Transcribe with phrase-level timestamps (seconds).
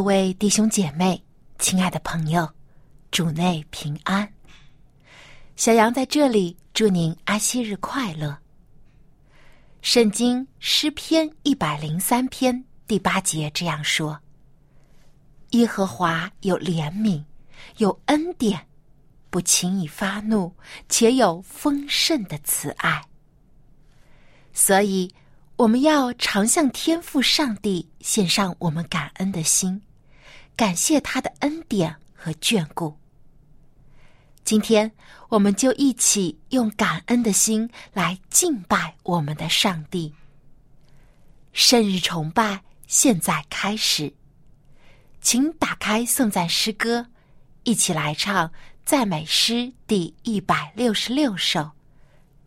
[0.00, 1.22] 各位弟兄姐妹，
[1.58, 2.48] 亲爱的朋友，
[3.10, 4.26] 主内平安。
[5.56, 8.34] 小杨在这里祝您安息日快乐。
[9.82, 14.18] 圣经诗篇一百零三篇第八节这样说
[15.52, 17.22] ：“耶和华有怜悯，
[17.76, 18.58] 有恩典，
[19.28, 20.50] 不轻易发怒，
[20.88, 23.04] 且有丰盛的慈爱。”
[24.54, 25.14] 所以。
[25.56, 29.78] 我们要常向天父上帝献上我们感恩的心，
[30.60, 32.94] 感谢他的恩典和眷顾。
[34.44, 34.92] 今天，
[35.30, 40.14] 我们就一起用感恩的心来敬拜我们的上帝。
[41.54, 44.12] 圣日崇拜现在开始，
[45.22, 47.06] 请打开颂赞诗歌，
[47.62, 48.52] 一起来唱
[48.84, 51.60] 赞美诗第一百六十六首《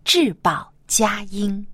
[0.05, 1.65] 至宝佳音》。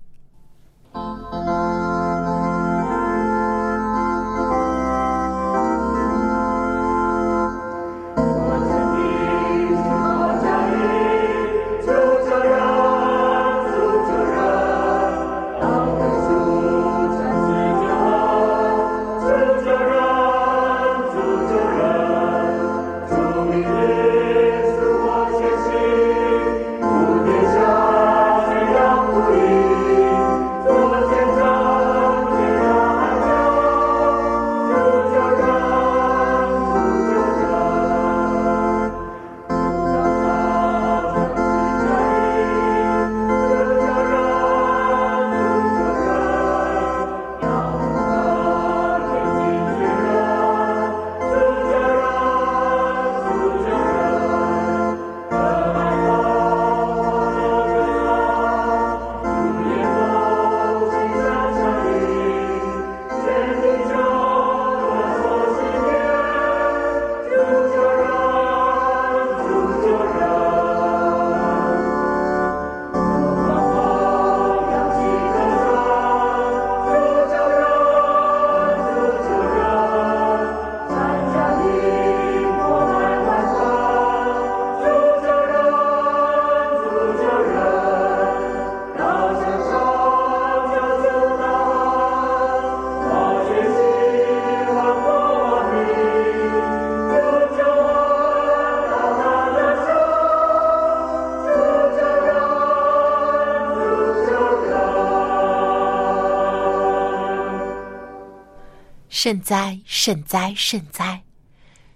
[109.22, 111.22] 圣哉，圣哉，圣哉！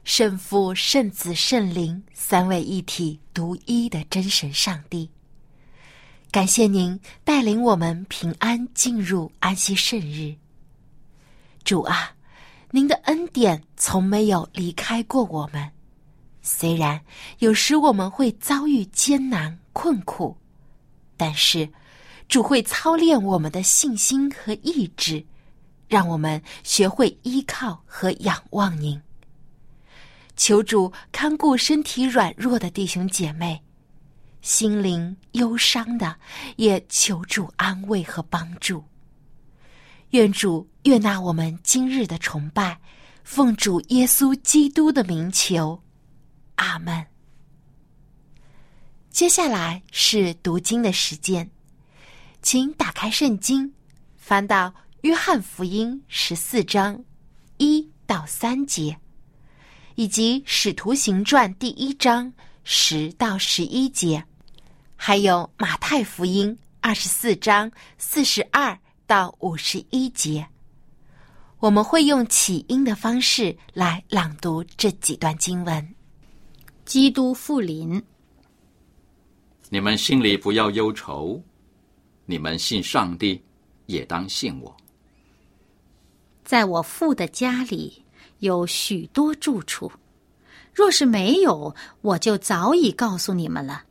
[0.04, 5.08] 圣父、圣子、圣灵三位一体、独一的真神上帝，
[6.30, 10.34] 感谢您带领我们平安进入安息圣日。
[11.64, 12.14] 主啊，
[12.70, 15.70] 您的恩典从没有离开过我们，
[16.42, 17.00] 虽然
[17.38, 20.36] 有时我们会遭遇艰难困苦，
[21.16, 21.66] 但是
[22.28, 25.24] 主会操练我们的信心和意志。
[25.88, 29.00] 让我们学会依靠和仰望您。
[30.36, 33.62] 求主看顾身体软弱的弟兄姐妹，
[34.42, 36.16] 心灵忧伤的
[36.56, 38.84] 也求主安慰和帮助。
[40.10, 42.80] 愿主悦纳我们今日的崇拜，
[43.22, 45.80] 奉主耶稣基督的名求，
[46.56, 47.06] 阿门。
[49.10, 51.48] 接下来是读经的时间，
[52.42, 53.72] 请打开圣经，
[54.16, 54.74] 翻到。
[55.04, 57.04] 约翰福音十四章
[57.58, 58.98] 一到三节，
[59.96, 64.24] 以及使徒行传第一章十到十一节，
[64.96, 70.48] 还有马太福音二十四章四十二到五十一节，
[71.58, 75.94] 我们会用起音的方式来朗读这几段经文。
[76.86, 78.02] 基督复临，
[79.68, 81.38] 你们心里不要忧愁，
[82.24, 83.44] 你们信上帝，
[83.84, 84.74] 也当信我。
[86.44, 88.04] 在我父的家里
[88.40, 89.90] 有许多住处，
[90.74, 93.84] 若是没有，我就早已告诉你们了。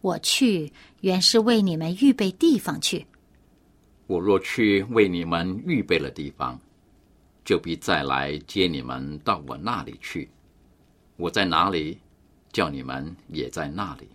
[0.00, 3.06] 我去原是为你们预备地方去。
[4.06, 6.60] 我若去为你们预备了地方，
[7.44, 10.28] 就必再来接你们到我那里去。
[11.16, 11.98] 我在哪里，
[12.52, 14.08] 叫你们也在那里。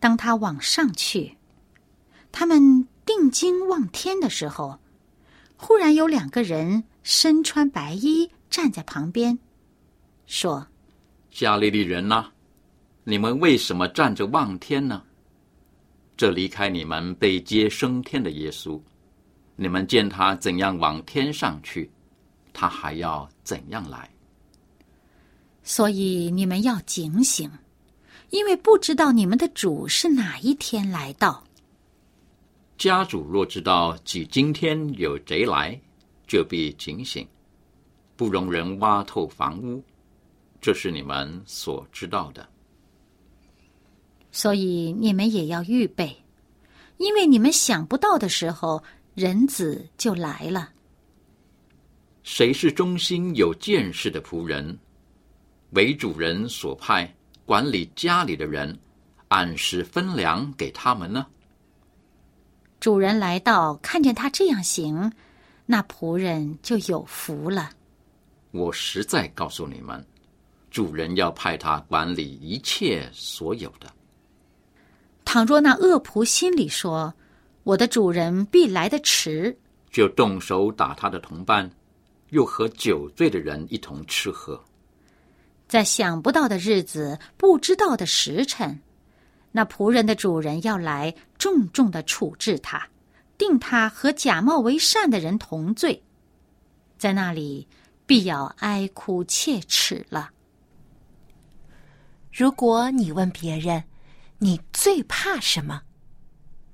[0.00, 1.36] 当他往上去，
[2.30, 4.78] 他们定睛望天的时候，
[5.64, 9.38] 忽然有两个人身穿白衣站在旁边，
[10.26, 10.66] 说
[11.30, 12.26] ：“加利利人呐、
[13.04, 15.04] 你们为什么站着望天呢？
[16.16, 18.80] 这离开你们被接升天的耶稣，
[19.54, 21.88] 你们见他怎样往天上去，
[22.52, 24.10] 他还要怎样来？
[25.62, 27.48] 所以你们要警醒，
[28.30, 31.44] 因为不知道你们的主是哪一天来到。
[32.82, 35.80] 家主若知道即今天有贼来，
[36.26, 37.24] 就必警醒，
[38.16, 39.80] 不容人挖透房屋。
[40.60, 42.44] 这是你们所知道的。
[44.32, 46.24] 所以你们也要预备，
[46.96, 48.82] 因为你们想不到的时候，
[49.14, 50.68] 人子就来了。
[52.24, 54.76] 谁是忠心有见识的仆人，
[55.70, 57.14] 为主人所派
[57.46, 58.76] 管理家里的人，
[59.28, 61.24] 按时分粮给他们呢？
[62.82, 65.12] 主人来到，看见他这样行，
[65.66, 67.70] 那仆人就有福了。
[68.50, 70.04] 我实在告诉你们，
[70.68, 73.86] 主人要派他管理一切所有的。
[75.24, 77.14] 倘若那恶仆心里说
[77.62, 79.56] ：“我的主人必来得迟”，
[79.92, 81.70] 就动手打他的同伴，
[82.30, 84.60] 又和酒醉的人一同吃喝。
[85.68, 88.80] 在想不到的日子、不知道的时辰，
[89.52, 92.88] 那仆人的主人要来重重的处置他，
[93.38, 96.02] 定他和假冒为善的人同罪，
[96.98, 97.68] 在那里
[98.06, 100.30] 必要哀哭切齿了。
[102.32, 103.84] 如果你问别人，
[104.38, 105.82] 你最怕什么？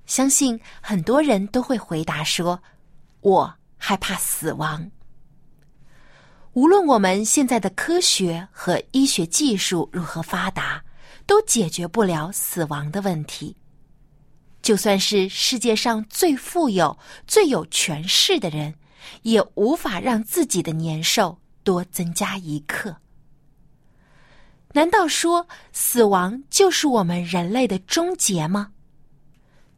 [0.06, 2.62] 相信很多人都会回答说
[3.20, 4.90] ：“我害怕死亡。”
[6.54, 10.82] 无论我们现在的科学和医学技术如何发达，
[11.28, 13.54] 都解决不了死亡的问题。
[14.62, 18.74] 就算是世界上最富有、最有权势的人，
[19.22, 22.96] 也无法让自己的年寿多增加一刻。
[24.72, 28.72] 难道说死亡就是我们人类的终结吗？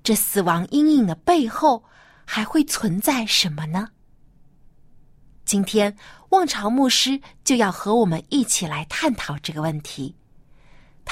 [0.04, 1.84] 这死亡阴影的背后
[2.24, 3.88] 还会存在什么呢？
[5.44, 5.96] 今天，
[6.28, 10.14] 望潮牧师就要和我们一起来探讨这个问题。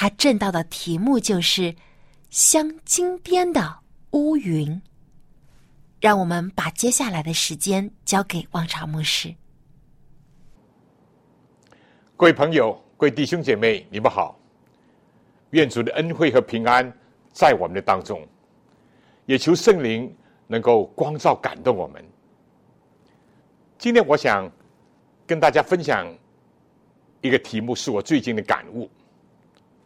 [0.00, 1.74] 他正到的题目就是
[2.30, 3.80] “镶金边的
[4.12, 4.80] 乌云”。
[6.00, 9.34] 让我们把接下来的时间交给望潮牧师。
[12.16, 12.80] 各位朋友。
[12.96, 14.38] 各位弟兄姐妹，你们好！
[15.50, 16.92] 愿主的恩惠和平安
[17.32, 18.24] 在我们的当中，
[19.26, 20.16] 也求圣灵
[20.46, 22.04] 能够光照、感动我们。
[23.78, 24.48] 今天我想
[25.26, 26.06] 跟大家分享
[27.20, 28.88] 一个题目，是我最近的感悟。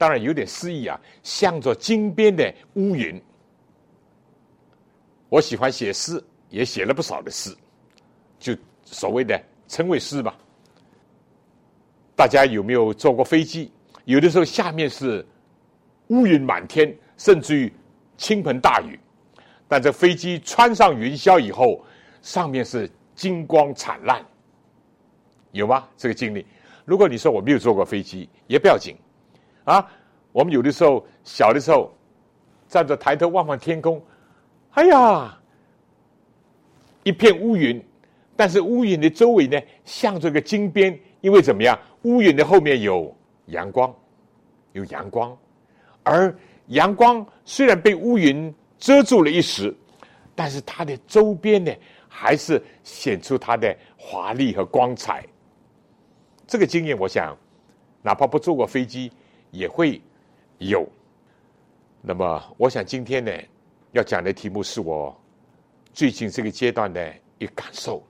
[0.03, 3.23] 当然有点诗意啊，向着金边的乌云。
[5.29, 7.57] 我喜欢写诗，也写了不少的诗，
[8.37, 8.53] 就
[8.85, 10.37] 所谓的称谓诗吧。
[12.17, 13.71] 大家有没有坐过飞机？
[14.05, 15.25] 有的时候下面是
[16.09, 17.73] 乌云满天，甚至于
[18.17, 18.99] 倾盆大雨，
[19.69, 21.81] 但这飞机穿上云霄以后，
[22.23, 24.21] 上面是金光灿烂，
[25.53, 25.89] 有吗？
[25.97, 26.45] 这个经历？
[26.85, 28.97] 如果你说我没有坐过飞机，也不要紧
[29.65, 29.91] 啊。
[30.33, 31.93] 我们有的时候小的时候，
[32.67, 34.03] 站着抬头望望天空，
[34.71, 35.39] 哎呀，
[37.03, 37.85] 一片乌云，
[38.35, 41.79] 但是乌云的周围呢，像这个金边，因为怎么样？
[42.05, 43.15] 乌云的后面有
[43.47, 43.95] 阳光，
[44.73, 45.37] 有阳光，
[46.03, 46.35] 而
[46.69, 49.77] 阳光虽然被乌云遮住了一时，
[50.35, 51.71] 但是它的周边呢，
[52.09, 55.23] 还是显出它的华丽和光彩。
[56.47, 57.37] 这个经验，我想，
[58.01, 59.13] 哪怕不坐过飞机，
[59.53, 60.03] 也会
[60.59, 60.85] 有。
[62.01, 63.33] 那么，我想今天呢，
[63.93, 65.17] 要讲的题目是我
[65.93, 68.05] 最近这个阶段的一个感受。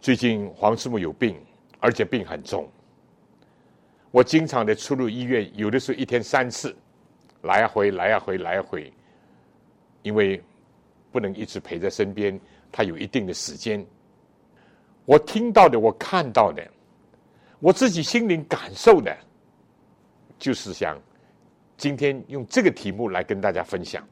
[0.00, 1.36] 最近黄师母有病。
[1.82, 2.70] 而且病很重，
[4.10, 6.76] 我经常的出入医院，有的时候一天三次，
[7.40, 8.92] 来回来回来回，
[10.02, 10.42] 因为
[11.10, 12.38] 不能一直陪在身边，
[12.70, 13.82] 他有一定的时间。
[15.06, 16.62] 我听到的，我看到的，
[17.60, 19.16] 我自己心灵感受的，
[20.40, 21.00] 就是想
[21.76, 24.04] 今天用这个题目来跟大家分享。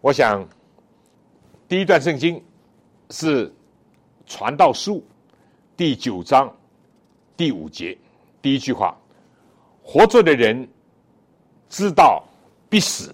[0.00, 0.48] 我想
[1.68, 2.42] 第一段圣经
[3.10, 3.46] 是
[4.24, 4.96] 《传道书》
[5.76, 6.50] 第九章。
[7.34, 7.98] 第五节，
[8.40, 8.96] 第一句话：
[9.82, 10.68] 活着的人
[11.68, 12.22] 知道
[12.68, 13.12] 必死，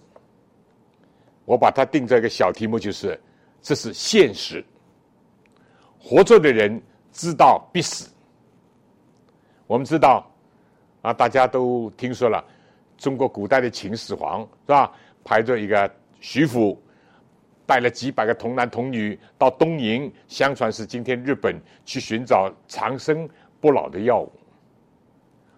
[1.47, 3.19] 我把它定在一个小题目，就是
[3.63, 4.63] 这是现实。
[5.99, 8.11] 活着的人知道必死。
[9.67, 10.28] 我们知道
[11.09, 12.45] 啊，大家都听说了，
[12.99, 14.93] 中国古代的秦始皇是吧？
[15.25, 16.79] 派着一个徐福，
[17.65, 23.27] 带了几百个童男童女到东瀛，相传是今天日本去寻找长生
[23.59, 24.31] 不老的药物。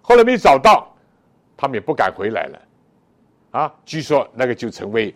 [0.00, 0.94] 后来没找到，
[1.56, 2.62] 他们也不敢回来了。
[3.50, 5.12] 啊，据说那个就成为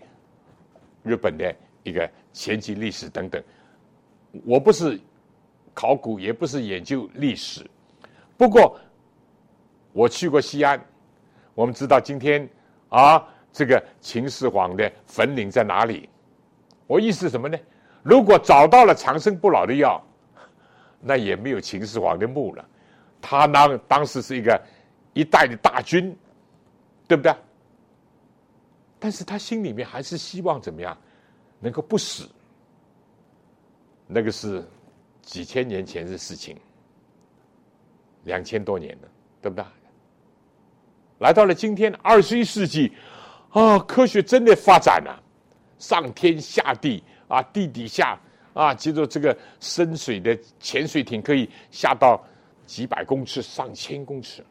[1.04, 3.40] 日本的一个前期历史等等。
[4.44, 4.98] 我不是
[5.72, 7.64] 考古，也不是研究历史，
[8.36, 8.76] 不过
[9.94, 10.78] 我去过西安，
[11.54, 12.46] 我们知道今天
[12.90, 13.26] 啊。
[13.56, 16.08] 这个秦始皇的坟陵在哪里？
[16.88, 17.56] 我意思什么呢？
[18.02, 20.04] 如果找到了长生不老的药，
[20.98, 22.68] 那也没有秦始皇的墓了。
[23.20, 24.60] 他当当时是一个
[25.12, 26.18] 一代的大军，
[27.06, 27.32] 对不对？
[28.98, 30.98] 但是他心里面还是希望怎么样，
[31.60, 32.28] 能够不死。
[34.08, 34.66] 那个是
[35.22, 36.58] 几千年前的事情，
[38.24, 39.08] 两千多年了，
[39.40, 39.64] 对不对？
[41.24, 42.92] 来到了今天二十一世纪。
[43.48, 45.22] 啊，科学真的发展了，
[45.78, 48.20] 上天下地啊，地底下
[48.52, 52.22] 啊，接着这个深水的潜水艇可以下到
[52.66, 54.44] 几百公尺、上千公尺，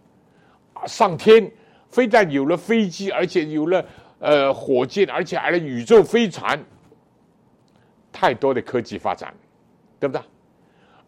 [0.74, 1.51] 啊，上天
[1.89, 3.86] 非但有了飞机，而且有了
[4.20, 6.58] 呃火箭，而且还有宇宙飞船，
[8.12, 9.32] 太多的科技发展，
[10.00, 10.24] 对不对？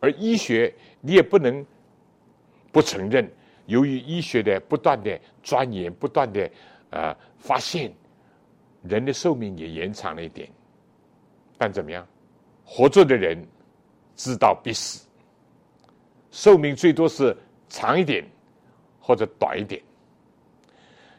[0.01, 1.65] 而医学你也不能
[2.73, 3.27] 不承认，
[3.65, 6.49] 由于医学的不断的钻研，不断的。
[6.91, 7.91] 呃，发现
[8.83, 10.49] 人的寿命也延长了一点，
[11.57, 12.07] 但怎么样？
[12.63, 13.45] 活着的人
[14.15, 15.05] 知道必死，
[16.31, 17.35] 寿命最多是
[17.67, 18.25] 长一点
[19.01, 19.81] 或者短一点。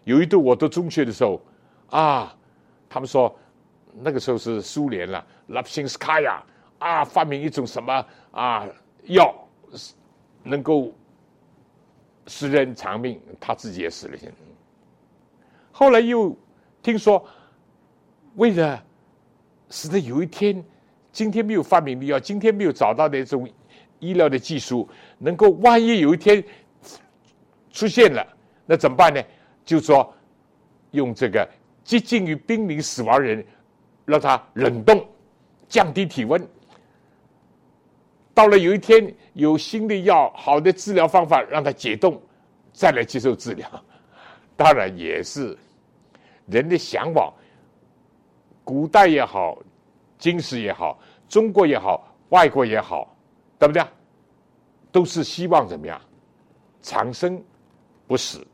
[0.04, 1.42] 有一度我读中学的时候，
[1.90, 2.34] 啊，
[2.88, 3.36] 他们说
[3.92, 6.42] 那个时候是苏联了，拉普辛斯卡娅
[6.78, 8.66] 啊，发明一种什么啊
[9.02, 9.34] 药，
[10.42, 10.90] 能够
[12.26, 14.35] 使人长命，他自己也死了，现在。
[15.73, 16.37] 后来又
[16.83, 17.25] 听说，
[18.35, 18.83] 为了
[19.71, 20.64] 使得有一天，
[21.12, 23.49] 今天没有发明的药，今天没有找到的一种
[23.99, 26.42] 医疗的技术，能够万一有一天
[27.71, 28.26] 出现了，
[28.64, 29.23] 那怎么办呢？
[29.64, 30.12] 就说
[30.92, 31.49] 用这个
[31.85, 33.45] 接近于濒临死亡人，
[34.04, 35.06] 让他冷冻，
[35.68, 36.40] 降低体温。
[38.36, 42.20] 到了有一天有新的药、好的治疗方法，让他解冻，
[42.70, 43.66] 再来接受治疗。
[44.54, 45.56] 当然也是。
[46.44, 47.32] 人的向往，
[48.62, 49.58] 古代也好，
[50.18, 50.98] 今时也好，
[51.30, 53.16] 中国也好，外国也好，
[53.58, 53.82] 对不对？
[54.92, 55.98] 都是希望怎么样？
[56.82, 57.42] 长生
[58.06, 58.46] 不死。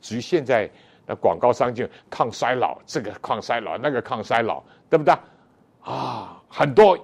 [0.00, 0.70] 至于现在，
[1.04, 5.12] 那广告商就抗衰老，这个抗衰老，那个抗衰老，对不对？
[5.82, 6.96] 啊，很多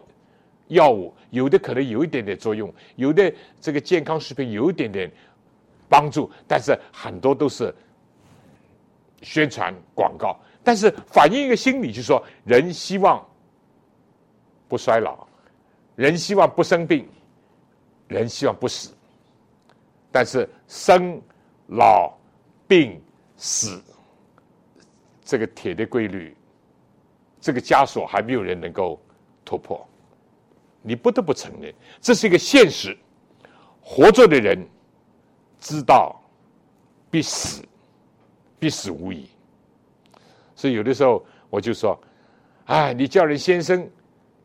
[0.69, 5.11] 药物，有的可能有一点点作用，有的这个健康食品有一点点
[5.89, 7.75] 帮助，但是很多都是。
[9.21, 13.21] 宣传广告，但是反映一个心理，就是说人希望
[14.69, 15.27] 不衰老，
[15.97, 17.05] 人希望不生病，
[18.07, 18.95] 人希望不死。
[20.13, 21.21] 但是生、
[21.67, 22.17] 老、
[22.69, 23.03] 病、
[23.37, 23.83] 死
[25.25, 26.33] 这个铁的规律，
[27.41, 29.03] 这个枷锁还没有人能够
[29.45, 29.85] 突破。
[30.83, 32.97] 你不得不承认，这是一个现实。
[33.81, 34.67] 活着的人
[35.59, 36.21] 知道
[37.11, 37.63] 必死。
[38.61, 39.29] 必死无疑，
[40.57, 41.97] 所以有的时候我就说
[42.67, 43.89] ：“哎，你叫人先生，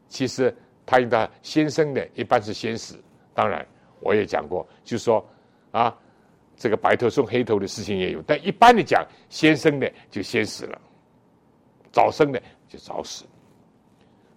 [0.07, 3.03] 其实他应该先生的一般是先死。
[3.33, 3.67] 当然，
[3.99, 5.27] 我也讲过，就说
[5.71, 5.97] 啊，
[6.55, 10.79] 这个白头送黑头的事情也有，但一般的讲，先生的就先死了，
[11.91, 13.25] 早生的就早死，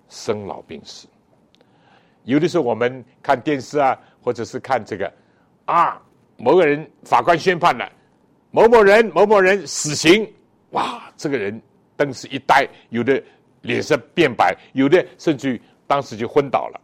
[0.08, 1.06] 生老病死。
[2.26, 5.10] 有的时候我们看电视啊，或者是看这个
[5.64, 6.00] 啊，
[6.36, 7.90] 某个人法官宣判了。”
[8.52, 10.26] 某某人，某某人死刑，
[10.70, 11.12] 哇！
[11.14, 11.60] 这个人
[11.94, 13.22] 当时一呆，有的
[13.60, 16.80] 脸色变白，有的甚至于当时就昏倒了。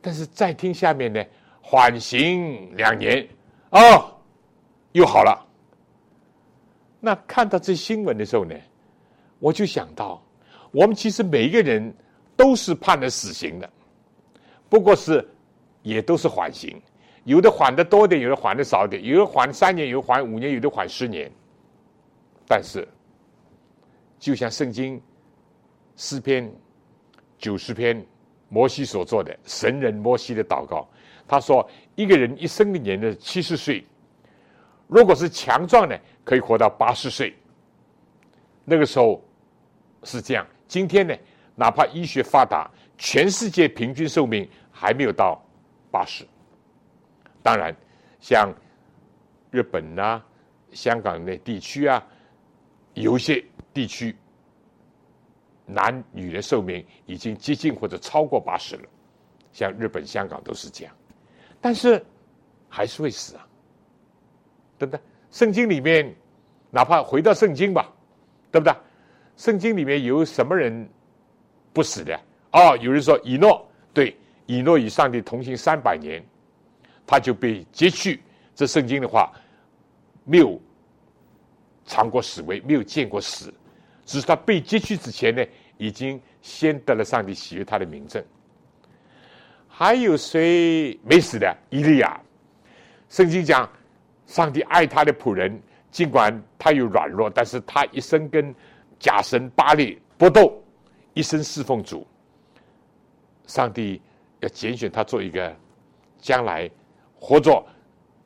[0.00, 1.24] 但是再听下面呢，
[1.60, 3.26] 缓刑两年，
[3.70, 4.14] 哦，
[4.92, 5.44] 又好了。
[7.00, 8.54] 那看到这新闻的时候呢，
[9.40, 10.22] 我就想到，
[10.70, 11.92] 我们其实每一个人
[12.36, 13.68] 都是判了死刑的，
[14.68, 15.26] 不过是
[15.82, 16.80] 也都是缓刑。
[17.24, 21.30] 有的缓的多点，有的缓的少点，有的缓三年，有的缓五年，有的缓十年。
[22.46, 22.88] 但是，
[24.18, 24.98] 就像圣经
[25.96, 26.50] 诗篇
[27.38, 28.02] 九十篇
[28.48, 30.88] 摩西所做的神人摩西的祷告，
[31.26, 33.84] 他说：一个人一生的年龄七十岁，
[34.86, 37.36] 如果是强壮的，可以活到八十岁。
[38.64, 39.22] 那个时候，
[40.02, 40.46] 是这样。
[40.66, 41.14] 今天呢，
[41.54, 45.40] 哪怕医学发达，全世界平均寿命还没有到
[45.90, 46.26] 八十。
[47.42, 47.74] 当然，
[48.20, 48.52] 像
[49.50, 50.22] 日本呐、
[50.72, 52.04] 香港那地区啊，
[52.94, 54.14] 有一些地区
[55.64, 58.88] 男女的寿命已经接近或者超过八十了，
[59.52, 60.94] 像日本、香港都是这样。
[61.60, 62.04] 但是
[62.68, 63.46] 还是会死啊，
[64.76, 65.00] 对不对？
[65.30, 66.14] 圣经里面，
[66.70, 67.90] 哪怕回到圣经吧，
[68.50, 68.74] 对不对？
[69.36, 70.88] 圣经里面有什么人
[71.72, 72.18] 不死的？
[72.52, 76.24] 哦，有人说以诺，对，以诺与上帝同行三百年，
[77.06, 78.22] 他就被接去。
[78.54, 79.32] 这圣经的话，
[80.24, 80.60] 没有
[81.84, 83.52] 尝过死味，没有见过死，
[84.04, 85.44] 只是他被接去之前呢，
[85.76, 88.24] 已经先得了上帝喜悦他的名证。
[89.68, 91.56] 还有谁没死的？
[91.70, 92.20] 伊利亚，
[93.08, 93.70] 圣经讲，
[94.26, 98.52] 上帝爱他的仆人，尽管他有软弱，但是他一生跟
[98.98, 100.60] 假神巴利搏斗，
[101.14, 102.04] 一生侍奉主。
[103.48, 104.00] 上帝
[104.38, 105.52] 要拣选他做一个
[106.18, 106.70] 将来
[107.18, 107.60] 活着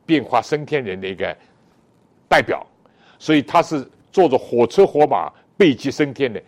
[0.05, 1.35] 变化升天人的一个
[2.29, 2.63] 代表，
[3.17, 6.39] 所以他是坐着火车火马背脊升天的，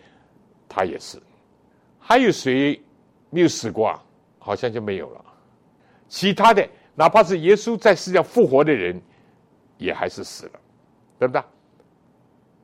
[0.68, 1.20] 他也是。
[1.98, 2.80] 还有谁
[3.30, 4.04] 没有死过啊？
[4.38, 5.24] 好像就没有了。
[6.08, 9.00] 其他的，哪怕是耶稣在世上复活的人，
[9.76, 10.60] 也还是死了，
[11.18, 11.42] 对不对？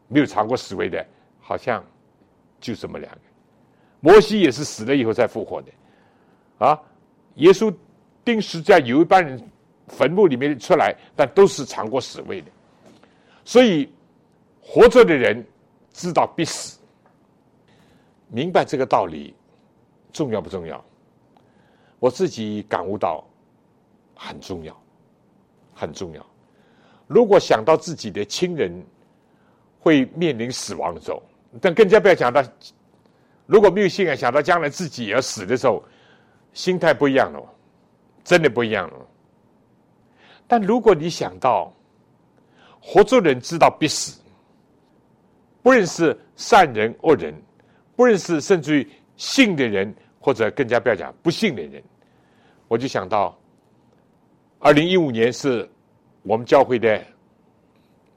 [0.07, 1.05] 没有尝过死味的，
[1.41, 1.83] 好像
[2.61, 3.21] 就这么两个。
[3.99, 5.73] 摩西也是死了以后才复活的，
[6.63, 6.81] 啊，
[7.35, 7.75] 耶稣
[8.25, 9.43] 钉十字架有一班人
[9.89, 12.47] 坟墓里面出来，但都是尝过死味的。
[13.45, 13.93] 所以，
[14.61, 15.45] 活着的人
[15.93, 16.79] 知道必死，
[18.29, 19.35] 明白这个道理
[20.13, 20.83] 重要不重要？
[21.99, 23.25] 我自己感悟到
[24.15, 24.83] 很重要，
[25.75, 26.25] 很重要。
[27.09, 28.73] 如果想到自己的亲人
[29.81, 31.21] 会面临死亡的时候，
[31.61, 32.41] 但更加不要讲到
[33.47, 35.83] 如果没有信仰，想到将来自己也要死的时候，
[36.53, 37.43] 心态不一样了，
[38.25, 39.07] 真的不一样了。
[40.47, 41.73] 但如果你想到
[42.81, 44.21] 活着人知道必死，
[45.63, 47.35] 不认识善人恶人，
[47.97, 51.83] 不认识甚至于信的人，或者更加不要讲不信的人。
[52.69, 53.39] 我就想到，
[54.59, 55.69] 二零一五年是
[56.23, 57.03] 我们教会的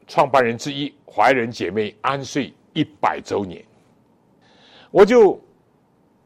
[0.07, 3.63] 创办人之一怀仁姐妹安睡一百周年，
[4.91, 5.39] 我就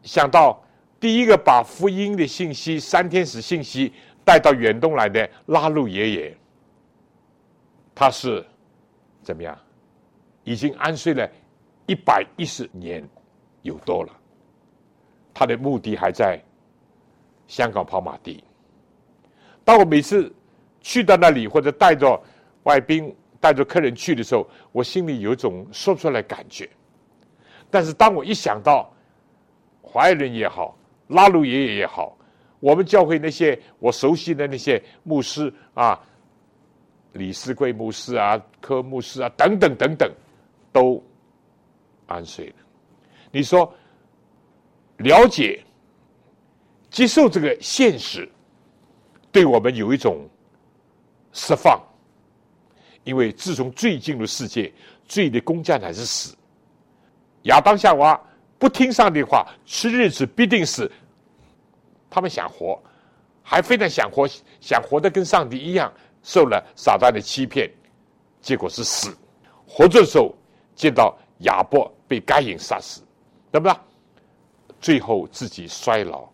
[0.02, 0.62] 想到
[1.00, 3.94] 第一个把福音的信息、三天使信息
[4.26, 6.38] 带到远东来的拉路爷爷，
[7.96, 8.46] 他是
[9.24, 9.58] 怎么样？
[10.44, 11.30] 已经安睡了
[11.86, 13.08] 一百一十年
[13.62, 14.14] 有多了，
[15.34, 16.42] 他的目的还在。
[17.48, 18.44] 香港跑马地，
[19.64, 20.32] 当我每次
[20.82, 22.22] 去到那里，或者带着
[22.62, 26.70] 外宾、带着客人去的时候，我心里有一种说不出来感觉。
[27.68, 28.94] 但是当我一想到
[29.82, 30.78] 华人也好，
[31.10, 32.18] 拉鲁爷爷也好，
[32.60, 36.00] 我们教会那些我熟悉的那些牧师啊，
[37.14, 40.12] 李思贵牧师啊、柯牧师啊等等等等，
[40.72, 41.04] 都
[42.08, 42.56] 安睡了。
[43.32, 43.72] 你说
[44.98, 45.64] 了解？
[46.90, 48.28] 接受这个现实，
[49.32, 50.28] 对我们有一种
[51.32, 51.80] 释放。
[53.04, 54.72] 因为自从罪进入世界，
[55.06, 56.36] 罪的工价乃是死。
[57.44, 58.20] 亚当夏娃
[58.60, 60.92] 不听上帝话，吃日子必定死。
[62.10, 62.80] 他们想活，
[63.42, 64.28] 还非常想活，
[64.62, 65.92] 想活得跟上帝一样，
[66.22, 67.72] 受了撒旦的欺骗，
[68.42, 69.18] 结果是死。
[69.66, 70.36] 活着的时候
[70.76, 73.02] 见到亚伯被该隐杀死，
[73.52, 73.76] 对不对？
[74.80, 76.30] 最后自己衰老。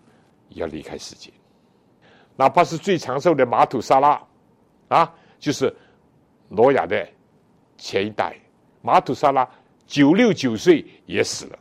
[0.50, 1.30] 要离开世界，
[2.38, 4.22] 哪怕是最长寿的马土沙拉，
[4.88, 5.76] 啊，就是
[6.48, 7.06] 挪亚的
[7.78, 8.38] 前一代，
[8.82, 9.46] 马土沙拉
[9.86, 11.60] 九六九岁也死了。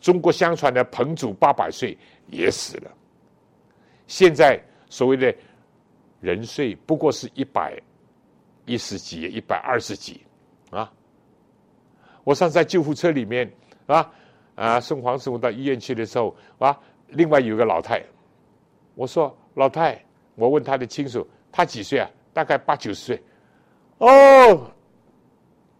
[0.00, 1.96] 中国相传的彭祖八百岁
[2.28, 2.90] 也死了。
[4.06, 5.34] 现在所谓的
[6.20, 7.80] 人岁不过是一百
[8.64, 10.20] 一十几、一百二十几
[10.70, 10.90] 啊。
[12.24, 13.50] 我上次在救护车里面
[13.86, 14.12] 啊
[14.54, 16.78] 啊送黄师傅到医院去的时候啊。
[17.12, 18.00] 另外有个老太，
[18.94, 20.00] 我说老太，
[20.36, 22.08] 我问他的亲属，他几岁啊？
[22.32, 23.22] 大概八九十岁。
[23.98, 24.70] 哦，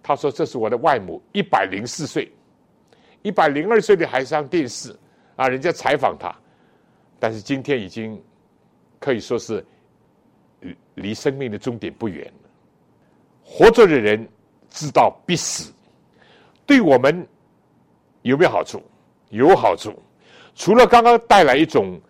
[0.03, 2.29] 他说这是我的外母，一百零四岁，
[3.23, 4.97] 一百零二岁的还上电视
[5.37, 6.35] 啊，人家采访他，
[7.19, 8.23] 但是今天已经
[8.99, 9.65] 可以说是
[10.95, 12.51] 离生命的终点不远了。
[13.45, 14.29] 活着的人
[14.71, 15.73] 知道必死，
[16.65, 17.27] 对我们
[18.23, 18.83] 有没有好处？
[19.31, 19.95] 有好处。
[20.55, 22.01] 除了刚刚带来一种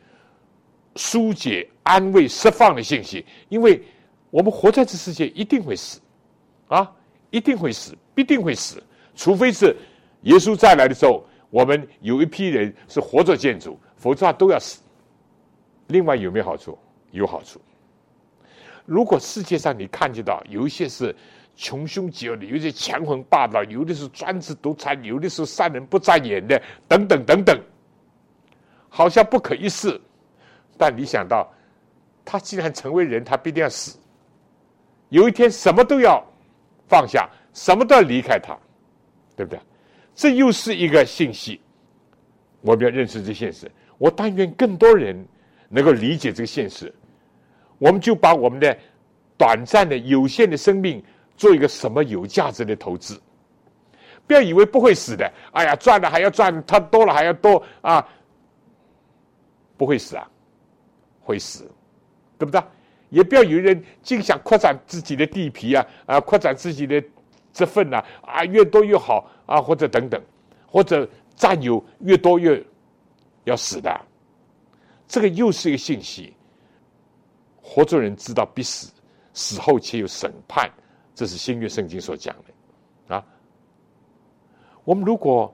[0.97, 3.81] 疏解、安慰、释放的信息，因为
[4.31, 6.01] 我们活在这世界一定会死，
[6.69, 6.91] 啊，
[7.31, 8.83] 一定会死，必定会死，
[9.15, 9.77] 除非是
[10.23, 14.81] 耶稣再来的时候，我们有一批人是活着建筑，否则他都要死。
[15.89, 16.79] 另外有没有好处？
[17.11, 17.61] 有好处。
[18.85, 21.15] 如果世界上你看见到有一些是
[21.57, 27.61] 穷凶极恶的，有些强横霸道，有的是专制独裁，有的是善人不眨眼的，等等等等，
[28.89, 30.01] 好像不可一世。
[30.79, 31.53] 但你想到，
[32.25, 33.99] 他既然成为人，他必定要死。
[35.09, 36.25] 有一天，什么都要
[36.89, 38.57] 放下，什么都要离开他，
[39.37, 39.61] 对不对？
[40.21, 41.59] 这又是一个信息，
[42.61, 43.71] 我们要认识这现实。
[43.97, 45.17] 我但愿更多人
[45.71, 46.95] 能够理解这个现实，
[47.79, 48.77] 我们就把我们的
[49.39, 51.03] 短暂的、有限的生命
[51.39, 53.19] 做一个什么有价值的投资。
[54.27, 57.65] 不要以为不会死的，哎呀，赚了还要赚，他多了还要多。
[57.81, 58.07] 啊，
[59.79, 60.31] 不会死啊，
[61.23, 61.65] 会死，
[62.37, 62.63] 对不对？
[63.09, 67.03] 也不要有人尽想扩展自己的地皮啊，啊，扩展自己的
[67.55, 69.27] 这份呐，啊，越多越好。
[69.51, 70.23] 啊，或者等等，
[70.65, 72.65] 或者占有越多越
[73.45, 74.01] 要死的，
[75.09, 76.33] 这个又是一个信息。
[77.61, 78.93] 活着人知道必死，
[79.35, 80.71] 死后且有审判，
[81.17, 83.25] 这是新约圣经所讲的啊。
[84.85, 85.53] 我们如果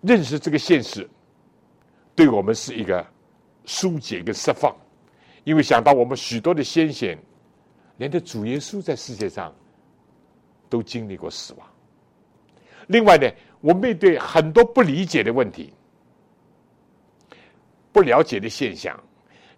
[0.00, 1.08] 认识这个现实，
[2.14, 3.04] 对我们是一个
[3.64, 4.72] 疏解跟释放。
[5.42, 7.18] 因为想到我们许多的先贤，
[7.96, 9.52] 连的主耶稣在世界上
[10.68, 11.66] 都经历过死亡。
[12.88, 15.72] 另外呢，我面对很多不理解的问题、
[17.92, 18.98] 不了解的现象，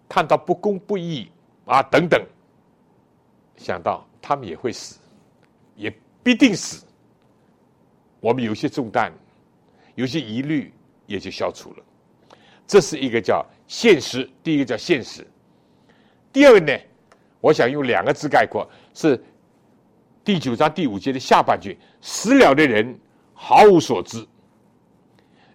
[0.07, 1.29] 看到不公不义
[1.65, 2.21] 啊等等，
[3.57, 4.99] 想到他们也会死，
[5.75, 5.91] 也
[6.21, 6.85] 必定死。
[8.19, 9.11] 我们有些重担、
[9.95, 10.71] 有些疑虑
[11.07, 11.83] 也就消除了。
[12.67, 15.25] 这是一个叫现实，第一个叫现实。
[16.31, 16.77] 第二个呢，
[17.39, 19.21] 我想用两个字概括，是
[20.23, 22.97] 第九章第五节的下半句：死了的人
[23.43, 24.23] 毫无所知，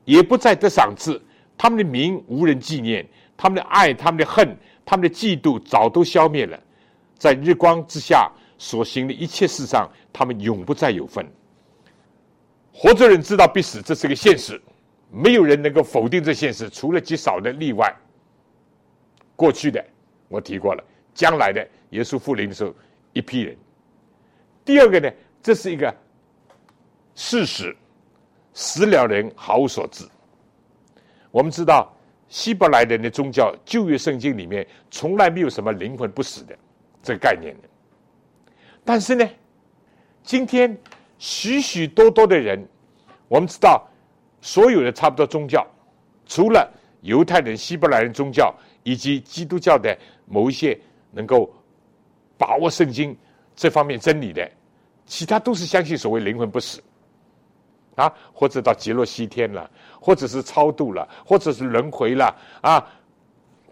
[0.05, 1.22] 也不再得赏赐，
[1.57, 6.61] 他们的名无人纪念，他们的爱、他们的恨、他们的嫉妒早都消灭了，
[7.16, 11.25] 在日光之下所行的一切事上，他们永不再有份。
[12.72, 14.61] 活着人知道必死，这是个现实，
[15.12, 17.94] 没有人能够否定这现实，除了极少的例外。
[19.37, 19.85] 过去的。
[20.29, 20.83] 我提过了，
[21.14, 22.75] 将来的耶稣复临的时候，
[23.12, 23.57] 一批人。
[24.64, 25.09] 第二个呢，
[25.40, 25.96] 这是一个
[27.16, 27.76] 事实，
[28.55, 30.07] 死了人毫无所知。
[31.33, 31.92] 我们知道，
[32.29, 36.57] 希伯来人的宗教旧约圣经里面从来没有什么灵魂不死的
[37.02, 37.68] 这个概念的。
[38.85, 39.29] 但是呢，
[40.22, 40.79] 今天
[41.18, 42.64] 许许多多的人，
[43.26, 43.85] 我们知道，
[44.40, 45.66] 所有的差不多宗教，
[46.24, 48.55] 除了犹太人、希伯来人宗教。
[48.88, 50.79] 以及基督教的某一些
[51.11, 51.52] 能够
[52.38, 53.16] 把握圣经
[53.57, 54.48] 这方面真理的，
[55.07, 56.81] 其他都是相信所谓灵魂不死
[57.96, 59.68] 啊，或者到极乐西天了，
[60.00, 62.32] 或者是超度了，或者是轮回了
[62.62, 62.87] 啊，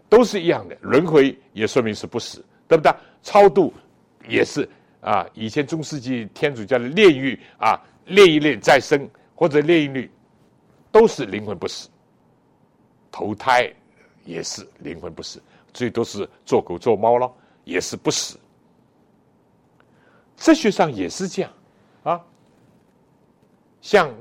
[0.09, 0.77] 都是一样的。
[0.81, 2.93] 轮回也说明是不死，对不对？
[3.23, 3.73] 超度
[4.27, 4.67] 也是
[4.99, 5.25] 啊。
[5.33, 10.11] 以前中世纪天主教的炼狱啊，炼一炼再生，或者炼一律，
[10.91, 11.89] 都是灵魂不死，
[13.09, 13.73] 投胎。
[14.27, 15.39] 也是灵魂不死，
[15.71, 17.31] 最多是做狗做猫了，
[17.63, 18.39] 也是不死。
[20.35, 21.51] 哲学上也是这样，
[23.85, 24.11] 像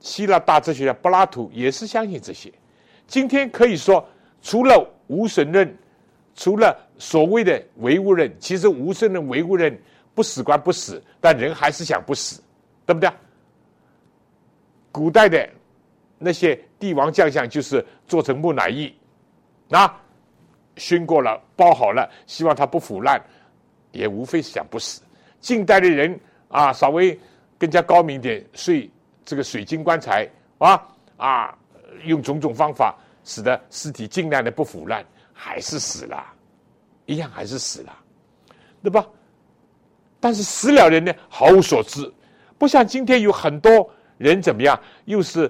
[0.00, 2.52] 希腊大哲学家柏拉图也是相信这些。
[3.06, 4.04] 今天可以说，
[4.42, 5.72] 除了无神论，
[6.34, 9.80] 除了所谓的唯物论，其实无神论、唯物论
[10.16, 12.42] 不死观不死，但人还是想不死，
[12.84, 13.08] 对不对？
[14.90, 15.48] 古代的
[16.18, 18.92] 那些帝王将相，就是做成木乃伊。
[19.68, 19.88] 那
[20.74, 23.22] 熏过了，包好了，希望它不腐烂，
[23.92, 25.02] 也无非是想不死。
[25.38, 26.18] 近代的人
[26.48, 27.16] 啊，稍微
[27.62, 28.90] 更加高明点，睡
[29.24, 30.82] 这个水晶棺材啊
[31.16, 31.56] 啊，
[32.02, 36.26] 用种种方法使得尸体尽量的不腐烂，还是死了，
[37.06, 37.96] 一样还是死了，
[38.82, 39.06] 对吧？
[40.18, 42.12] 但是死了人呢，毫无所知，
[42.58, 45.48] 不像今天有很多人怎么样，又是。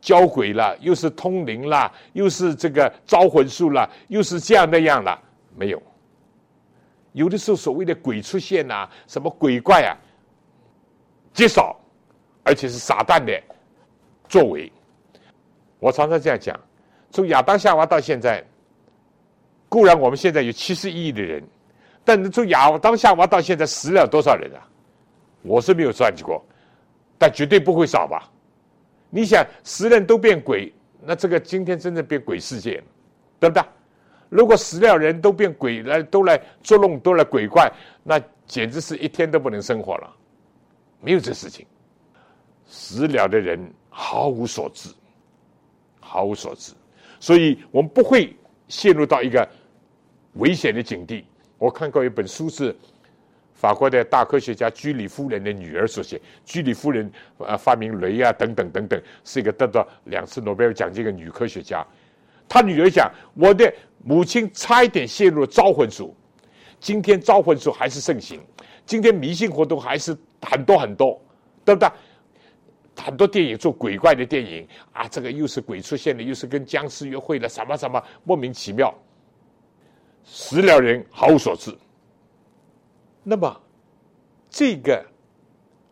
[0.00, 5.20] 交鬼了，又是通灵了，又是这个招魂术了，又是这样那样了，
[5.56, 5.82] 没有。
[7.14, 9.98] 有的时候所谓的鬼出现呐，什么鬼怪啊，
[11.38, 11.78] 极少，
[12.42, 13.40] 而且是撒旦的
[14.28, 14.72] 作为。
[15.78, 16.58] 我常常这样讲：
[17.12, 18.44] 从亚当夏娃到现在，
[19.68, 21.40] 固然我们现在有七十亿的人，
[22.04, 24.66] 但是从亚当夏娃到现在死了多少人啊？
[25.42, 26.44] 我是没有算计过，
[27.16, 28.28] 但绝对不会少吧。
[29.08, 32.84] 你想十人都变鬼，那这个今天真的变鬼世界了，
[33.38, 33.62] 对不对？
[34.28, 37.70] 如果死了人都变鬼来，都来捉弄，都来鬼怪，
[38.02, 40.16] 那简直是一天都不能生活了，
[41.00, 41.66] 没有这事情。
[42.66, 43.58] 死了的人
[43.88, 44.90] 毫无所知，
[46.00, 46.72] 毫无所知，
[47.18, 48.36] 所以我们不会
[48.68, 49.48] 陷入到一个
[50.34, 51.24] 危险的境地。
[51.56, 52.74] 我看过一本书是。
[53.54, 56.20] 法国的大科学家居里夫人的女儿所写。
[56.44, 61.84] 居里夫人呃发明镭啊等等等等，是一个得到两次诺贝尔奖金的女科学家。
[62.48, 63.68] 她女儿讲：“我的
[64.04, 66.14] 母亲差一点陷入了招魂术，
[66.78, 68.40] 今天招魂术还是盛行，
[68.86, 71.20] 今天迷信活动还是很多很多，
[71.64, 71.90] 对不对？
[72.96, 78.92] 很多电影做鬼怪的电影啊，这个又是鬼出现了，又是跟僵尸约会了，什么什么莫名其妙，
[80.24, 81.72] 死了人毫无所知。”
[83.22, 83.60] 那么，
[84.50, 85.04] 这个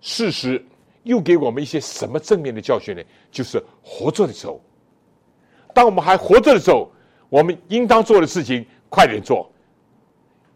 [0.00, 0.64] 事实
[1.04, 3.02] 又给我们一些什么正面的教训呢？
[3.30, 4.60] 就是活着的时候，
[5.72, 6.90] 当我们还活着的时候，
[7.28, 9.48] 我们应当做的事情快点做，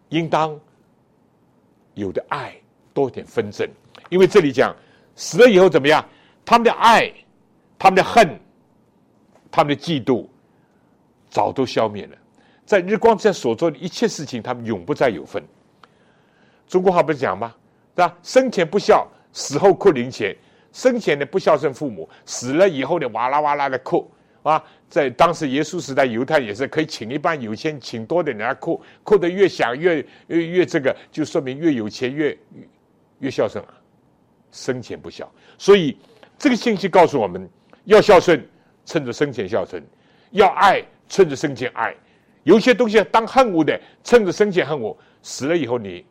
[0.08, 0.58] 应当
[1.94, 2.60] 有的爱
[2.92, 3.68] 多一点纷争，
[4.10, 4.76] 因为这里讲
[5.16, 6.04] 死了以后怎么样？
[6.44, 7.10] 他们的爱、
[7.78, 8.38] 他们的恨、
[9.50, 10.26] 他们的嫉妒，
[11.30, 12.16] 早都消灭了。
[12.66, 15.42] 在日光之下所做的一切事情，他们永不再有份。
[16.68, 17.54] 中国话不是讲吗？
[17.94, 18.16] 对吧？
[18.22, 20.36] 生前不孝，死后哭灵钱。
[20.72, 24.08] 生前的不孝顺父母，死了以后的哇啦哇啦的哭
[24.44, 24.62] 啊！
[24.88, 29.96] 在当时耶稣时代，犹太也是可以请一般有钱请多的人来哭，哭得越响越
[30.28, 32.38] 越越这个，就说明越有钱越
[33.18, 33.74] 越孝顺啊。
[34.52, 35.96] 生前不孝，所以
[36.38, 37.48] 这个信息告诉我们
[37.84, 38.46] 要孝顺，
[38.84, 39.82] 趁着生前孝顺；
[40.30, 41.94] 要爱，趁着生前爱。
[42.44, 46.04] 有些东西当恨我的，趁着生前恨我，死了以后你。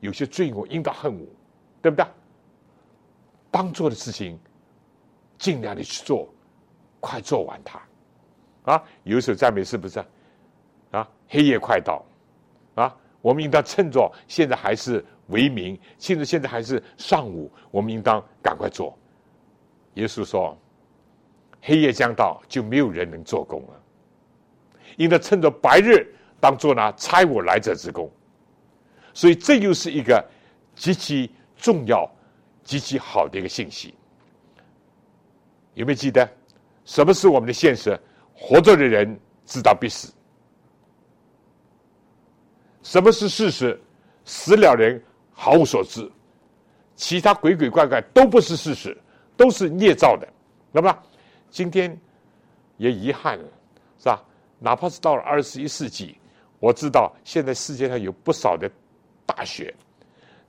[0.00, 1.26] 有些罪恶应当恨我，
[1.80, 2.04] 对不对？
[3.50, 4.38] 当做的事情，
[5.38, 6.28] 尽量的去做，
[7.00, 7.80] 快做完它。
[8.64, 10.04] 啊，有一首赞美是不是？
[10.90, 12.04] 啊，黑夜快到，
[12.74, 18.96] 啊，我们应当趁着现在还是为明，甚至现在还是上午，我们应当赶快做。
[19.94, 20.56] 耶稣说
[21.62, 23.82] ：“黑夜将到，就没有人能做工了。
[24.96, 26.06] 应该趁着白日，
[26.38, 28.10] 当做呢差我来者之功。”
[29.14, 30.24] 所以这又是一个
[30.74, 32.08] 极其重要、
[32.62, 33.94] 极其好的一个信息。
[35.74, 36.28] 有没有记得？
[36.84, 37.98] 什么是我们的现实？
[38.34, 40.12] 活着的人知道必死。
[42.82, 43.80] 什么是事实？
[44.24, 45.02] 死了人
[45.36, 46.10] 毫无所知。
[46.94, 48.96] 其他鬼鬼怪怪都不是事实，
[49.36, 50.26] 都是捏造的。
[50.72, 50.98] 那么
[51.50, 51.96] 今天
[52.78, 53.44] 也遗憾了，
[53.98, 54.24] 是吧？
[54.58, 56.16] 哪怕是到了二十一世纪，
[56.58, 58.68] 我知道现在世界上有不少的。
[59.28, 59.74] 大学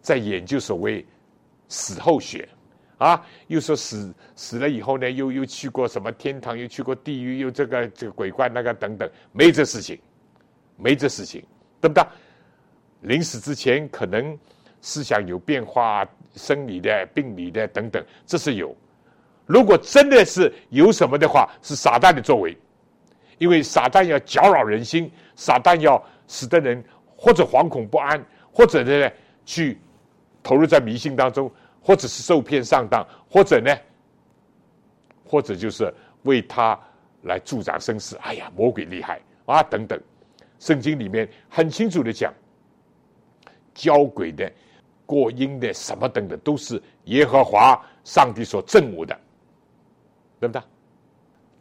[0.01, 1.03] 在研究所谓
[1.67, 2.47] 死后学
[2.99, 9.99] 啊，又说死死了以后呢，又又去过什么天堂，又去过地狱，又这个这个鬼怪那个等等，没这事情，
[10.77, 11.43] 没这事情，
[11.81, 12.05] 对不对？
[13.01, 14.37] 临死之前可能
[14.81, 18.75] 思想有变化，生理的、病理的等等，这是有。
[19.45, 22.57] 如果真的是有什么的话，是撒旦的作为，
[23.37, 26.83] 因为撒旦要搅扰人心，撒旦要使得人
[27.15, 28.23] 或者惶恐不安。
[28.49, 29.11] 或者呢，
[29.45, 29.77] 去
[30.41, 33.71] 投入在迷信当中，或者是受骗上当，或者呢，
[35.23, 36.75] 或者就是为他
[37.21, 38.15] 来助长声势。
[38.23, 39.61] 哎呀，魔鬼厉害啊！
[39.61, 40.01] 等等，
[40.57, 42.33] 圣经里面很清楚的讲，
[43.75, 44.51] 交鬼的、
[45.07, 49.19] 过阴的什么等等，都是耶和华上帝所憎恶的，
[50.39, 50.61] 对不对？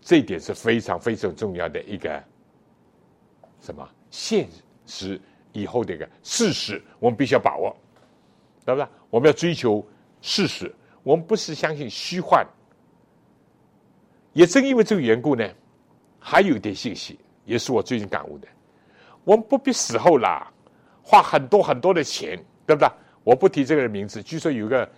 [0.02, 2.22] 这一点是非常非常重要的一个
[3.62, 4.46] 什么现
[4.84, 5.18] 实。
[5.52, 7.74] 以后的一个事实，我们必须要把握，
[8.66, 8.86] 对不对？
[9.08, 9.82] 我们要追求
[10.20, 10.70] 事实，
[11.02, 12.46] 我们不是相信虚幻。
[14.34, 15.48] 也正因为这个缘故呢，
[16.18, 18.46] 还有一点信息，也是我最近感悟的。
[19.24, 20.52] 我们不必死后啦，
[21.02, 22.86] 花很多很多的钱，对不对？
[23.26, 24.22] 我不提这个人名字。
[24.22, 24.88] 据说有一个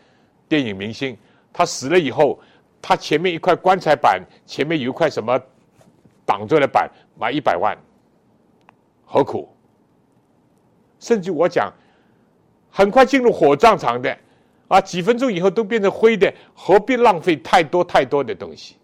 [0.47, 1.17] 电影明星，
[1.51, 2.39] 他死了以后，
[2.83, 5.41] 他前面一块棺材板，前面有一块什么
[6.27, 7.75] 挡住的板，买一百万，
[9.07, 9.49] 何苦？
[11.01, 11.73] 甚至我讲，
[12.71, 14.15] 很快进入火葬场的，
[14.69, 18.77] 啊，几分钟以后都变成灰的，何必浪费太多太多的东西？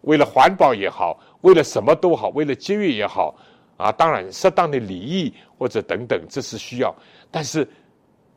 [0.00, 3.32] 为了环保也好，为了什么都好，为了节约也好，
[3.76, 6.92] 啊，当然适当的礼仪或者等等，这是需要。
[7.30, 7.66] 但是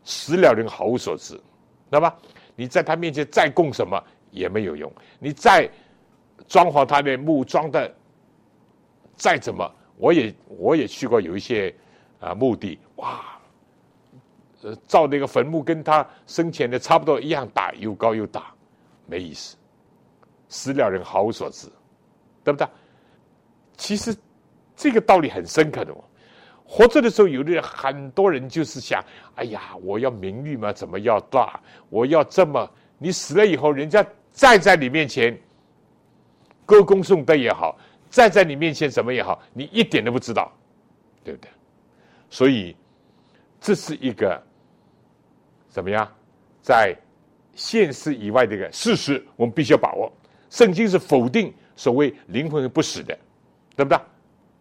[0.08, 1.38] 死了人毫无所知，
[1.89, 2.12] 那么
[2.56, 4.89] 你在他面前再供什么也没有用，
[5.20, 5.70] 你再
[6.48, 7.93] 装潢他的墓装的
[9.17, 11.76] 再怎么，我也我也去过有一些。
[12.20, 13.39] 啊，墓地哇，
[14.63, 18.52] 呃，造那个坟墓跟他生前的差不多一样大，又高又大，
[19.06, 19.56] 没意思。
[20.50, 21.67] 死了人毫无所知，
[22.43, 22.67] 对不对？
[23.78, 24.17] 其实
[24.76, 26.04] 这个道理很深刻的哦。
[26.69, 29.01] 活着的时候，有的人很多人就是想，
[29.36, 31.60] 哎呀，我要名誉嘛，怎么要大？
[31.89, 35.36] 我要这么你死了以后，人家再在你面前
[36.65, 40.51] 歌功颂德也好，再在你面前什么也好，你一点都不知道，
[41.23, 41.49] 对不对？
[42.30, 42.75] 所以
[43.62, 44.43] 这是一个
[45.69, 46.06] 怎么样，
[46.62, 46.93] 在
[47.56, 50.12] 现实以外的一个事实，我们必须要把握。
[50.49, 53.17] 圣经是否定所谓灵魂不死的，
[53.75, 53.97] 对不对？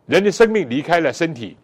[0.06, 1.56] 人的生命离开了身体，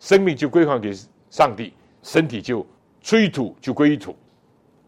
[0.00, 0.92] 生命就归还给
[1.30, 2.66] 上帝，身体就
[3.00, 4.16] 出于土，就归于土，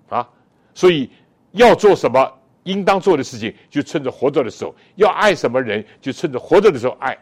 [0.09, 0.29] 啊！
[0.75, 1.09] 所以
[1.53, 2.33] 要做什么
[2.65, 7.15] 应当做的事情，就趁着活着的时候；要爱什么人，就趁着活着的时候爱；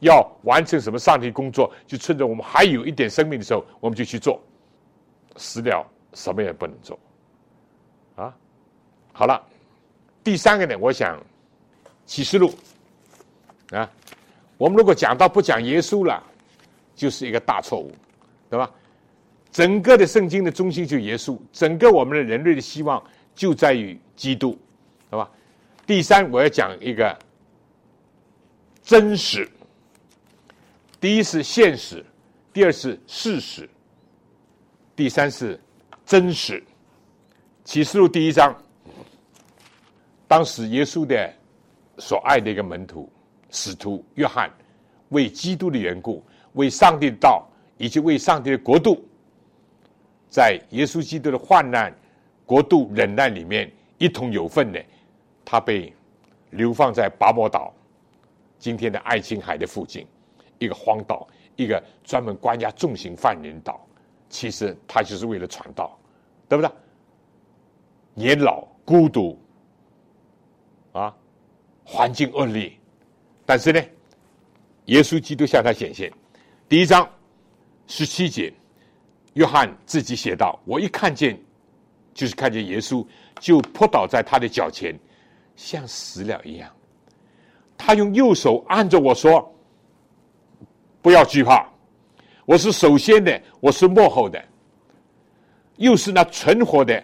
[0.00, 4.42] 要完成什么上帝工作，就趁着我们还有一点生命的时候，我们就去做。
[5.36, 6.98] 死了什么也不能做，
[8.16, 8.34] 啊！
[9.12, 9.40] 好了，
[10.22, 11.20] 第三个呢，我想
[12.06, 12.54] 启示录。
[13.70, 13.90] 啊，
[14.56, 16.22] 我们如果讲到不讲耶稣了，
[16.94, 17.92] 就是一个大错误，
[18.48, 18.70] 对吧？
[19.50, 23.02] 整个的圣经的中心就耶稣，整个我们的人类的希望
[23.34, 24.58] 就在于基督，
[25.10, 25.30] 对吧？
[25.86, 27.16] 第三，我要讲一个
[28.82, 29.48] 真实。
[31.00, 32.04] 第一是现实，
[32.52, 33.68] 第二是事实，
[34.96, 35.60] 第三是
[36.06, 36.62] 真实。
[37.64, 38.56] 启示录第一章，
[40.26, 41.32] 当时耶稣的
[41.98, 43.10] 所爱的一个门徒。
[43.56, 44.50] 使徒约翰
[45.10, 46.20] 为基督的缘故，
[46.54, 47.46] 为上帝的道
[47.78, 49.04] 以及为上帝的国度，
[50.28, 51.94] 在耶稣基督的患难
[52.44, 54.84] 国度忍耐里面一同有份的，
[55.44, 55.92] 他被
[56.50, 57.72] 流放在拔摩岛，
[58.58, 60.06] 今天的爱琴海的附近，
[60.58, 63.84] 一个荒岛，一个专门关押重刑犯人岛。
[64.28, 65.96] 其实他就是为了传道，
[66.48, 66.70] 对不对？
[68.14, 69.38] 年老孤独，
[70.92, 71.14] 啊，
[71.84, 72.72] 环境恶劣。
[73.46, 73.80] 但是呢，
[74.86, 76.12] 耶稣基督向他显现。
[76.74, 77.08] 第一章
[77.86, 78.52] 十七节，
[79.34, 81.40] 约翰自己写道：“我一看见，
[82.12, 83.06] 就是看见耶稣，
[83.38, 84.92] 就扑倒在他的脚前，
[85.54, 86.68] 像死了一样。
[87.78, 89.54] 他用右手按着我说
[91.00, 91.64] ：‘不要惧怕，
[92.44, 94.44] 我是首先的，我是幕后的，
[95.76, 97.00] 又是那存活的。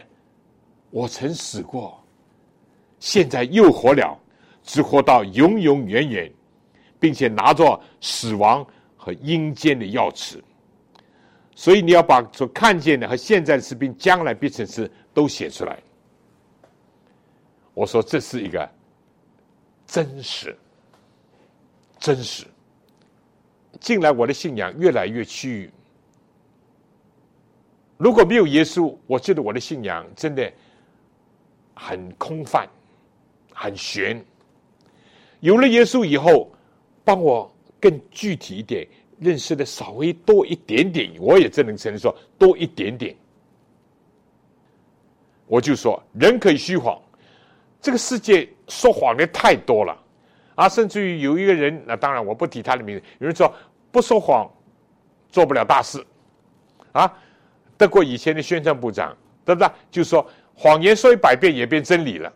[0.90, 1.96] 我曾死过，
[2.98, 4.18] 现在又活了。’”
[4.64, 6.28] 只活到永永远远，
[6.98, 8.66] 并且拿着死亡
[9.02, 10.38] 和阴间的钥匙，
[11.54, 15.82] 所以你要把所看见的和现在的士兵将来必成事都写出来。
[17.72, 18.70] 我说这是一个
[19.86, 20.54] 真实，
[21.98, 22.44] 真实。
[23.80, 25.70] 近来我的信仰越来越趋于，
[27.96, 30.52] 如果没有耶稣，我觉得我的信仰真的
[31.74, 32.68] 很空泛，
[33.54, 34.22] 很悬。
[35.40, 36.52] 有了耶稣以后，
[37.02, 38.86] 帮我更具体一点
[39.18, 43.14] 认识的稍微多一点点，我也只能承认说多一点点。
[45.46, 47.00] 我就说人可以虚谎，
[47.80, 50.00] 这个世界说谎的太多了
[50.54, 50.68] 啊！
[50.68, 53.04] 甚至于有一个人，那当然我不提他的名字。
[53.18, 53.52] 有人说
[53.90, 54.48] 不说谎
[55.28, 56.04] 做不了大事
[56.92, 57.12] 啊！
[57.76, 59.68] 德国以前的宣传部长，对不对？
[59.90, 62.32] 就说谎言说一百遍也变真理了。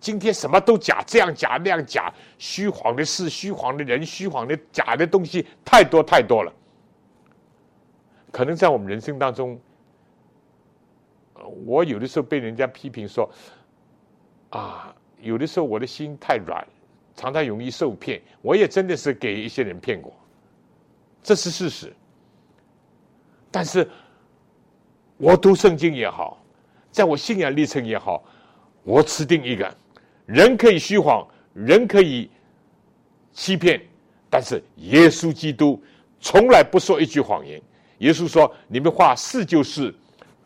[0.00, 6.52] 今天什么都假，这样假那样假，虚谎的事、虚谎的人、虚谎的假的东西太多太多了。
[8.32, 9.60] 可能在我们人生当中，
[11.66, 13.30] 我有的时候被人家批评说，
[14.50, 16.66] 啊，有的时候我的心太软，
[17.14, 18.22] 常常容易受骗。
[18.40, 20.14] 我也真的是给一些人骗过，
[21.22, 21.92] 这是事实。
[23.50, 23.86] 但是，
[25.18, 26.42] 我读圣经也好，
[26.90, 28.24] 在我信仰历程也好，
[28.82, 29.76] 我持定一个。
[30.30, 32.30] 人可以虚谎，人可以
[33.32, 33.82] 欺骗，
[34.30, 35.82] 但是耶稣基督
[36.20, 37.60] 从来不说一句谎言。
[37.98, 39.92] 耶稣说：“你们话是就是，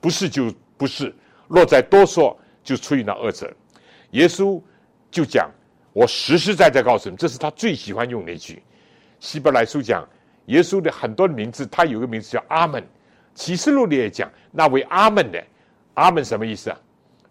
[0.00, 1.14] 不是就不是。
[1.48, 3.54] 若再多说，就出于那恶者。”
[4.12, 4.58] 耶稣
[5.10, 5.50] 就讲
[5.92, 8.62] ：“我实实在在告诉你，这是他最喜欢用那句。”
[9.20, 10.08] 希伯来书讲
[10.46, 12.82] 耶稣的很多名字，他有个名字叫阿门。
[13.34, 15.44] 启示录里也讲那位阿门的，
[15.92, 16.80] 阿门什么意思啊？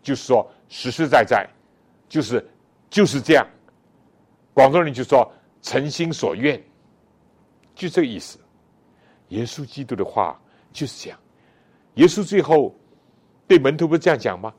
[0.03, 1.49] 就是说实实在在。
[2.13, 2.47] 就是
[2.91, 3.43] 就是这样，
[4.53, 5.27] 广东人就说
[5.63, 6.63] “诚心所愿”，
[7.73, 8.37] 就这个意思。
[9.29, 10.39] 耶稣基督的话
[10.71, 11.19] 就是这样。
[11.95, 12.71] 耶稣最后
[13.47, 14.53] 对门徒不是这样讲吗？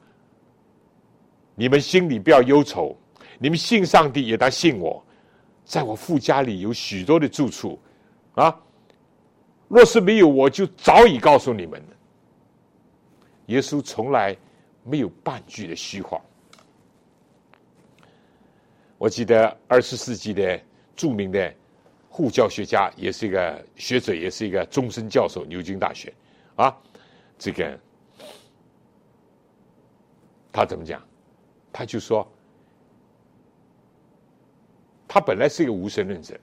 [1.55, 2.97] 你们心里不要忧愁，
[3.39, 5.01] 你们信上帝也当信我，
[5.65, 7.79] 在我父家里有许多的住处
[8.35, 8.61] 啊。
[9.69, 11.97] 若是没有，我就早已告诉你们了。
[13.47, 14.37] 耶稣从来
[14.83, 16.21] 没有半句的虚话。
[18.99, 20.61] 我记得二十世纪的
[20.95, 21.53] 著名的
[22.09, 26.13] 护教学家，也是一个学者，也是一个终身教授，牛津大学
[26.57, 26.75] 啊，
[27.39, 27.79] 这个
[30.53, 31.03] 他怎么讲？
[31.73, 32.25] 他就说，
[35.09, 36.39] 他本来是一个无神论者，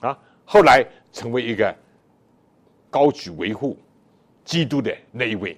[0.00, 1.72] 啊，后来成为一个
[2.90, 3.78] 高举维护
[4.44, 5.56] 基督的那一位。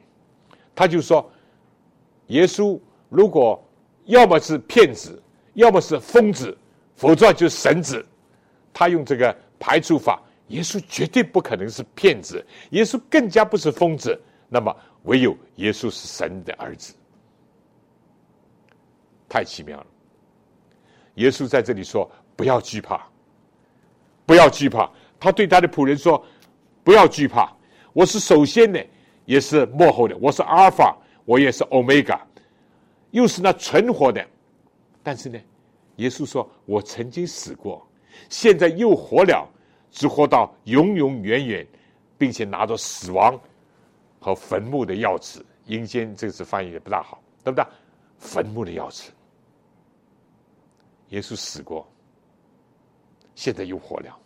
[0.74, 1.30] 他就说，
[2.26, 3.62] 耶稣如果
[4.04, 5.22] 要么是骗子，
[5.54, 6.56] 要么是疯子，
[6.96, 8.04] 否则就是神子。
[8.72, 14.20] 他用这个排除法，耶稣绝对不可能是骗子，耶稣更加不是疯子。
[14.48, 14.74] 那么，
[15.04, 16.94] 唯有耶稣是神的儿子。
[19.28, 19.86] 太奇妙了！
[21.14, 23.06] 耶稣在这里说：“不要惧怕，
[24.26, 24.90] 不要惧怕。”
[25.20, 26.24] 他对他的仆人说
[26.82, 27.52] ：“不要惧怕，
[27.92, 28.84] 我是首先的，
[29.26, 30.16] 也是幕后的。
[30.16, 32.20] 我是阿尔法，我也是欧米伽，
[33.10, 34.26] 又是那存活的。
[35.02, 35.40] 但是呢，
[35.96, 37.86] 耶稣说：我曾经死过，
[38.28, 39.48] 现在又活了，
[39.90, 41.66] 只活到永永远远，
[42.18, 43.38] 并且拿着死亡
[44.18, 45.40] 和坟墓的钥匙。
[45.66, 47.64] 阴间这个字翻译的不大好，对不对？
[48.18, 49.08] 坟墓的钥匙。”
[51.10, 51.86] 耶稣死过，
[53.34, 54.16] 现在又活了。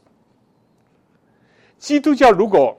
[1.78, 2.76] 基督教如果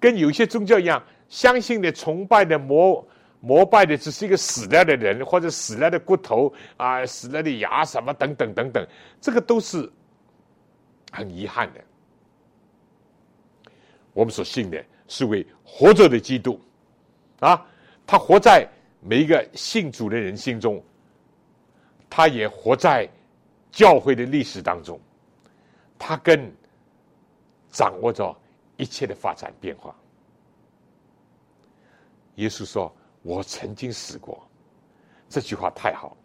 [0.00, 3.04] 跟有些宗教一样，相信的、崇拜的、魔
[3.40, 8.86] 膜拜的，只是一个死了的人或者死了的骨头啊、死了的牙什么等等等等，
[9.20, 9.90] 这个都是
[11.12, 11.80] 很遗憾的。
[14.12, 16.60] 我们所信的是为活着的基督
[17.40, 17.66] 啊，
[18.06, 18.68] 他活在
[19.00, 20.82] 每一个信主的人心中。
[22.10, 23.06] 他也活在
[23.70, 24.98] 教会的历史当中，
[25.98, 26.50] 他跟
[27.70, 28.34] 掌握着
[28.78, 29.94] 一切的发展变化。
[32.36, 32.90] 耶稣说
[33.22, 34.46] ：“我曾经死过。”
[35.28, 36.16] 这句话太好，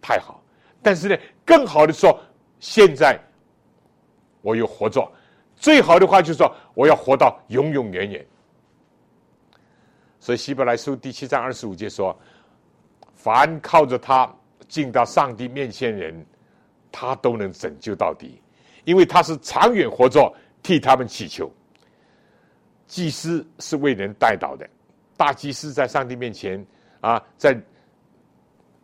[0.00, 0.42] 太好。
[0.82, 2.18] 但是呢，更好的说，
[2.58, 3.18] 现在
[4.42, 5.06] 我又活着。
[5.56, 8.26] 最好的话就是说，我要活到永永远远。
[10.18, 12.18] 所以希伯来书第七章二十五节说
[13.14, 14.32] ：“凡靠着他。”
[14.68, 16.24] 进到上帝面前，人
[16.92, 18.40] 他都能拯救到底，
[18.84, 20.32] 因为他是长远活着，
[20.62, 21.50] 替他们祈求。
[22.86, 24.70] 祭司是为人代祷的，
[25.20, 26.64] 大祭司在上帝面前
[27.02, 27.54] 啊，在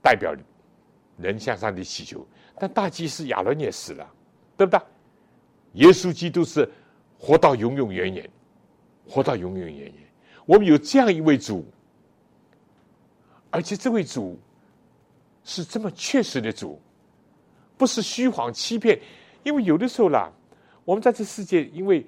[0.03, 0.35] 代表
[1.17, 2.27] 人向上帝祈求。
[2.59, 4.07] 但大祭司亚伦也死了，
[4.55, 4.81] 对不对？
[5.87, 6.71] 耶稣基督是
[7.19, 8.31] 活到永永远远，
[9.09, 9.93] 活到永永远远。
[10.45, 11.65] 我们有这样一位主，
[13.51, 14.39] 而且这位主。
[15.49, 16.77] 是这么确实的主，
[17.79, 19.01] 不是虚谎欺骗。
[19.45, 20.29] 因为有的时候啦，
[20.85, 22.05] 我们在这世界，因为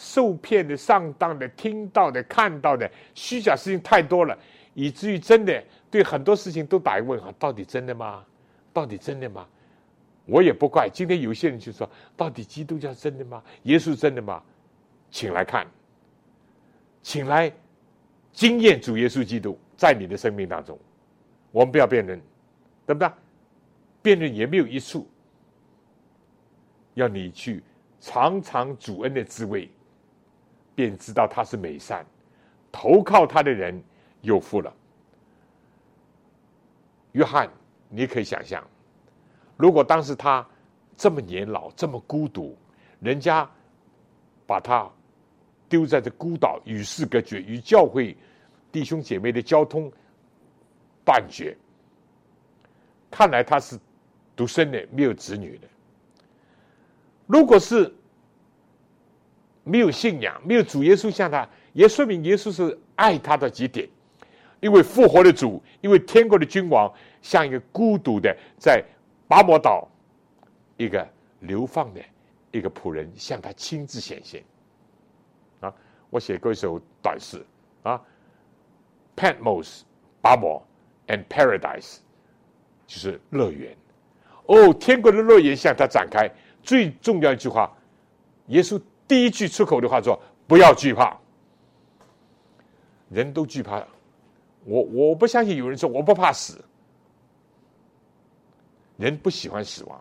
[0.00, 4.38] 受骗的、上当的、听到的、看到的虚假事情太多了，
[4.72, 8.24] 以至于真的对很多事情都打一问号：到底真的吗？
[8.72, 9.46] 到底真的吗？
[10.24, 10.88] 我也不怪。
[10.88, 11.86] 今天有些人就说：
[12.16, 13.42] 到底基督教真的吗？
[13.64, 14.42] 耶稣真的吗？
[15.10, 15.66] 请来看，
[17.02, 17.52] 请来
[18.32, 20.78] 经验主耶稣基督在你的生命当中。
[21.52, 22.18] 我们不要辩论。
[22.86, 23.08] 对不对？
[24.02, 25.08] 辩论也没有益处。
[26.94, 27.62] 要你去
[28.00, 29.70] 尝尝主恩的滋味，
[30.80, 32.04] 便知道他是美善。
[32.72, 33.82] 投靠他的人
[34.20, 34.72] 有福了。
[37.12, 37.50] 约翰，
[37.88, 38.64] 你可以想象，
[39.56, 40.46] 如果当时他
[40.96, 42.56] 这么年老、这么孤独，
[43.00, 43.48] 人家
[44.46, 44.88] 把他
[45.68, 48.16] 丢在这孤岛，与世隔绝，与教会
[48.70, 49.90] 弟兄姐妹的交通
[51.04, 51.56] 断绝。
[53.10, 53.76] 看来他是
[54.36, 55.66] 独生的，没有子女的。
[57.26, 57.92] 如果是
[59.64, 63.88] 没有信仰，没有主耶稣向他，也说明耶稣是爱他的极点。
[64.60, 66.92] 因为复活的主，因为天国的君王，
[67.22, 68.84] 像一个孤独的在
[69.26, 69.88] 拔摩岛
[70.76, 71.06] 一个
[71.40, 72.00] 流放的
[72.52, 74.42] 一个仆人，向他亲自显现。
[75.60, 75.72] 啊，
[76.10, 77.42] 我写过一首短诗
[77.82, 78.00] 啊
[79.16, 79.82] ，Patmos，
[80.20, 80.62] 拔摩
[81.06, 81.98] ，and Paradise。
[82.86, 83.76] 就是乐园，
[84.46, 86.28] 哦，天国的乐园向他展开。
[86.60, 87.72] 最重要一句话，
[88.48, 88.80] 耶稣
[89.10, 91.18] 第一句出口的话说：“不要惧怕。”
[93.10, 93.84] 人都惧怕，
[94.64, 96.64] 我我不相信有人说我不怕死。
[98.98, 100.00] 人不喜欢死亡。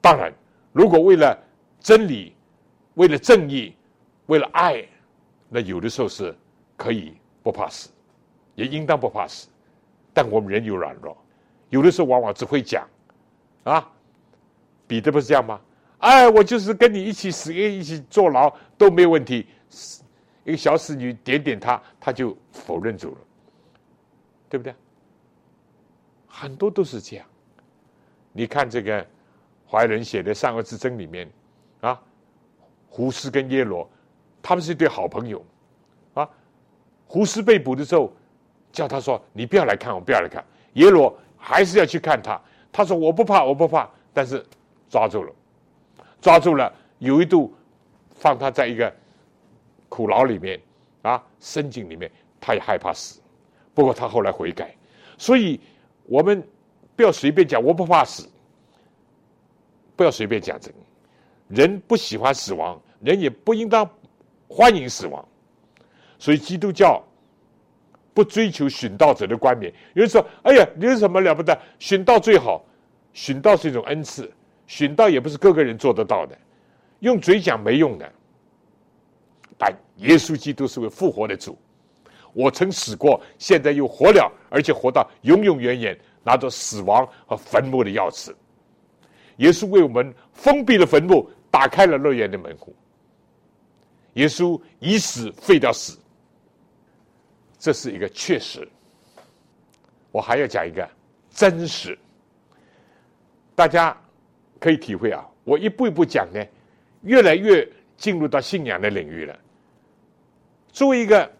[0.00, 0.32] 当然，
[0.72, 1.38] 如果为了
[1.78, 2.34] 真理、
[2.94, 3.72] 为了正义、
[4.26, 4.84] 为了爱，
[5.48, 6.36] 那有的时候是
[6.76, 7.90] 可以不怕死，
[8.56, 9.46] 也应当不怕死。
[10.12, 11.16] 但我们人有软弱。
[11.70, 12.84] 有的时候往往只会讲，
[13.62, 13.88] 啊，
[14.88, 15.60] 彼得不是这样吗？
[16.02, 19.46] 哎，我就是跟你一起死，一起坐牢都没有问题。
[20.44, 23.18] 一个小侍女点点他，他就否认住了，
[24.48, 24.74] 对不对？
[26.26, 27.24] 很多都是这样。
[28.32, 29.06] 你看这个
[29.70, 31.30] 怀仁写的《善恶之争》里面，
[31.82, 32.02] 啊，
[32.88, 33.88] 胡适跟耶罗，
[34.42, 35.44] 他们是一对好朋友，
[36.14, 36.28] 啊，
[37.06, 38.12] 胡适被捕的时候，
[38.72, 40.44] 叫他说：“你不要来看我，不要来看。”
[40.74, 42.40] 耶罗还是要去看他。
[42.72, 44.44] 他说：“我不怕，我不怕。”但是
[44.88, 45.32] 抓住了，
[46.22, 47.52] 抓住了，有一度
[48.14, 48.90] 放他在一个
[49.90, 50.58] 苦牢里面
[51.02, 52.10] 啊，深井里面，
[52.40, 53.20] 他也害怕死。
[53.74, 54.74] 不过他后来悔改，
[55.18, 55.60] 所以
[56.04, 56.42] 我们
[56.94, 58.28] 不要随便讲我不怕死，
[59.96, 60.76] 不要随便讲这个。
[61.48, 63.88] 人不喜欢死亡，人也不应当
[64.48, 65.26] 欢迎死亡。
[66.18, 67.02] 所以基督教
[68.14, 69.72] 不追求殉道者的冠冕。
[69.94, 71.58] 有人说：“哎呀，你有什么了不得？
[71.80, 72.64] 殉道最好。
[73.12, 74.32] 殉道是一种恩赐，
[74.72, 76.38] 寻道也不是个个人做得到的，
[77.00, 78.10] 用嘴讲没用的。
[79.58, 81.58] 但耶稣基督是位复活的主。”
[82.32, 88.34] 我曾死过，现在又活了，而且活到永永远远，拿着死亡和坟墓的钥匙。
[89.36, 92.74] 耶稣为我们封闭了坟墓，打开了乐园的门户。
[94.14, 95.98] 耶稣以死废掉死，
[97.58, 98.66] 这是一个确实。
[100.10, 100.88] 我还要讲一个
[101.30, 101.98] 真实，
[103.54, 103.94] 大家
[104.62, 105.28] 可以体会啊。
[105.42, 106.40] 我一步一步讲呢，
[107.02, 109.36] 越来越进入到信仰的领域了。
[110.68, 111.30] 作为一个。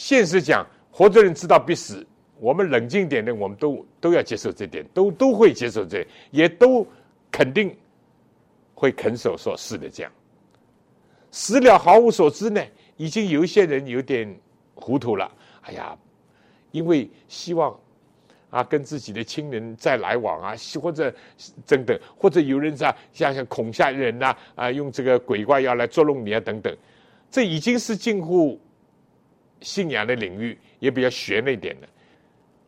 [0.00, 2.06] 现实讲，活着人知道必死。
[2.38, 6.86] 我们冷静点的，我们都都要接受这点，都都会接受这，也都
[7.32, 7.76] 肯定
[8.74, 9.90] 会肯守说是的。
[9.90, 10.12] 这样
[11.32, 12.64] 死了毫无所知呢？
[12.96, 14.32] 已经有一些人有点
[14.76, 15.28] 糊涂了。
[15.62, 15.98] 哎呀，
[16.70, 17.76] 因为希望
[18.50, 21.14] 啊跟自己的亲人再来往啊，或者
[21.66, 26.76] 等等，或者有人在像像恐吓人呐啊，用这个鬼怪要来捉弄你啊等等，
[27.30, 28.60] 这已经是近乎。
[29.60, 31.88] 信仰的领域也比较玄那点的，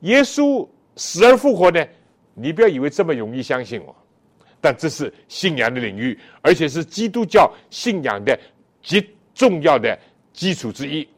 [0.00, 1.86] 耶稣死而复活呢？
[2.34, 3.94] 你不要以为这么容易相信我，
[4.60, 8.36] 但这是信仰的领域，而且是基督教信仰的
[8.82, 9.96] 极重要的
[10.32, 11.08] 基础之一，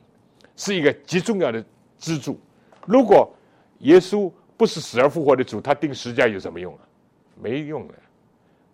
[0.57, 1.65] 是一个极重要的
[1.99, 2.39] 支柱。
[2.85, 3.35] 如果
[3.79, 4.31] 耶稣
[4.63, 6.87] 不是死而复活的主，他定十字架有什么用啊？
[7.35, 7.95] 没用的，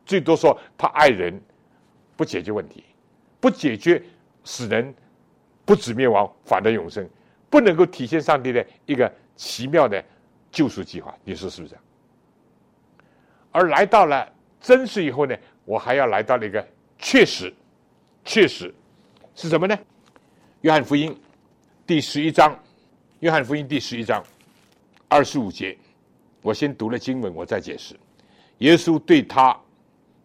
[0.05, 1.41] 最多说他爱人，
[2.15, 2.85] 不解决问题，
[3.41, 4.03] 不解决
[4.45, 4.95] 使人。
[5.65, 7.09] 不止灭亡，反得永生，
[7.49, 10.05] 不能够体现上帝的一个奇妙的
[10.51, 11.75] 救赎计划，你说是不是？
[13.51, 14.31] 而来到了
[14.61, 15.35] 真实以后呢，
[15.65, 16.63] 我还要来到了一个
[16.99, 17.51] 确实，
[18.27, 18.75] 确实
[19.35, 19.79] 是什么呢？
[20.61, 21.19] 约翰福音
[21.87, 22.59] 第十一章，
[23.21, 24.23] 约翰福音第十一章
[25.09, 25.77] 二十五节，
[26.43, 27.99] 我先读了经文，我再解释。
[28.59, 29.59] 耶稣对他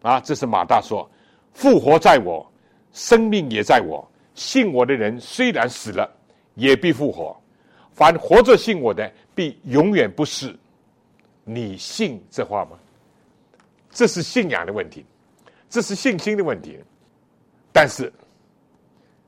[0.02, 1.08] 啊，这是马大说
[1.54, 2.46] ：“复活在我，
[2.92, 6.12] 生命也在我。”信我的人虽然死了，
[6.56, 7.34] 也必复活；
[7.92, 10.54] 凡活着信我的，必永远不死。
[11.44, 12.76] 你信这话吗？
[13.90, 15.04] 这是信仰的问题，
[15.70, 16.80] 这是信心的问题。
[17.72, 18.12] 但是，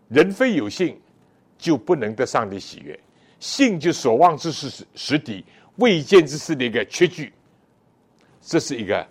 [0.09, 1.01] 人非有信，
[1.57, 2.99] 就不能得上帝喜悦。
[3.39, 5.45] 信就所望之事实实底，
[5.77, 7.33] 未见之事的一个缺据。
[8.41, 9.07] 这是一个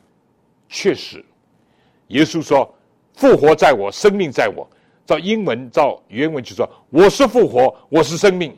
[0.70, 1.24] 确实。
[2.08, 2.74] 耶稣说
[3.14, 4.68] ：“复活在我，生命在我。”
[5.06, 8.58] 照英文，照原文就说：“我是复活，我是生命。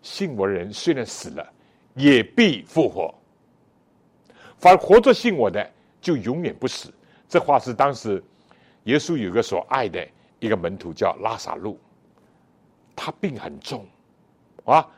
[0.00, 1.52] 信我的人虽然死了，
[1.94, 3.12] 也必复活。
[4.58, 5.68] 反而活着信我的，
[6.00, 6.92] 就永远不死。”
[7.28, 8.22] 这话是当时
[8.84, 10.06] 耶稣有个所爱的
[10.38, 11.80] 一个门徒叫拉萨路，
[12.94, 13.86] 他病很重
[14.64, 14.88] 啊，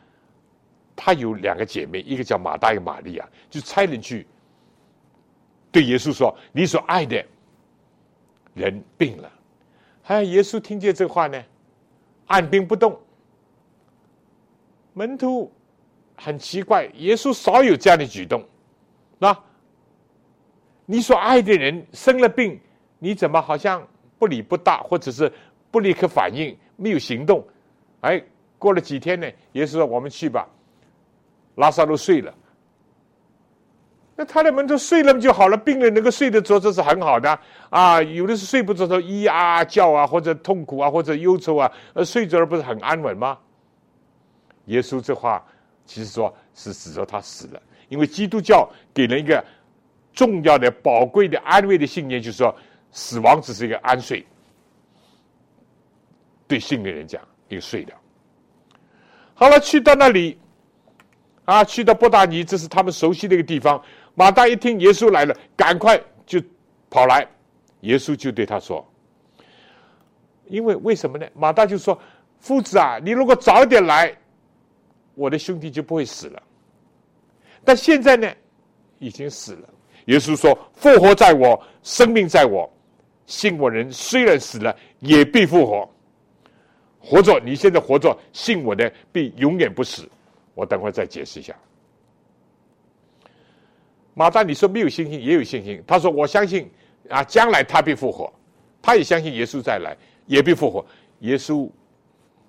[0.94, 4.26] 他有两个姐妹，一个叫马大，一个玛利亚，就差人去
[5.72, 7.24] 对耶稣说：“你所爱的
[8.54, 9.30] 人病了。”
[10.06, 11.42] 哎，耶稣听见这话呢，
[12.26, 13.00] 按兵不动。
[14.92, 15.50] 门徒
[16.14, 18.46] 很奇怪，耶稣少有这样的举动，
[19.18, 19.36] 那
[20.86, 22.60] 你所爱的人生了病，
[22.98, 23.84] 你怎么好像
[24.18, 25.32] 不理不大，或者是
[25.70, 27.42] 不立刻反应，没有行动？
[28.02, 28.22] 哎，
[28.64, 30.48] 过了几天呢，耶稣说：“我们去吧。”
[31.56, 32.32] 拉萨路睡了。
[34.16, 37.38] 那他的门徒睡了就好了，病人能够睡得着，这是很好的
[37.68, 38.00] 啊。
[38.00, 43.38] 有的是睡不着，说咿呀叫啊，或者痛苦啊，或者忧愁啊，呃，睡着了不是很安稳吗？
[44.64, 45.44] 耶稣这话
[45.84, 47.60] 其实说是指着他死了，
[47.90, 49.44] 因为基督教给人一个
[50.14, 52.56] 重要的、宝贵的安慰的信念，就是说
[52.90, 54.24] 死亡只是一个安睡，
[56.48, 57.92] 对信的人讲一个睡的。
[59.34, 60.38] 好了，去到那里
[61.44, 63.82] 啊，去到波达尼，这是他们熟悉的一个地方。
[64.14, 66.40] 马大一听耶稣来了，赶快就
[66.88, 67.26] 跑来。
[67.80, 68.86] 耶稣就对他说
[70.46, 72.00] ：“因为为什么呢？”马大就说
[72.40, 74.16] ：“夫子啊，你如果早点来，
[75.14, 76.42] 我的兄弟就不会死了。
[77.64, 78.32] 但现在呢，
[78.98, 79.68] 已经死了。”
[80.06, 82.70] 耶稣说：“复活在我，生命在我。
[83.26, 85.93] 信我人虽然死了，也必复活。
[87.04, 90.08] 活着，你现在活着，信我的必永远不死。
[90.54, 91.54] 我等会再解释一下。
[94.14, 95.82] 马大，你说没有信心，也有信心。
[95.86, 96.70] 他说：“我相信
[97.10, 98.32] 啊，将来他必复活。”
[98.80, 99.96] 他也相信耶稣再来
[100.26, 100.84] 也必复活。
[101.20, 101.68] 耶稣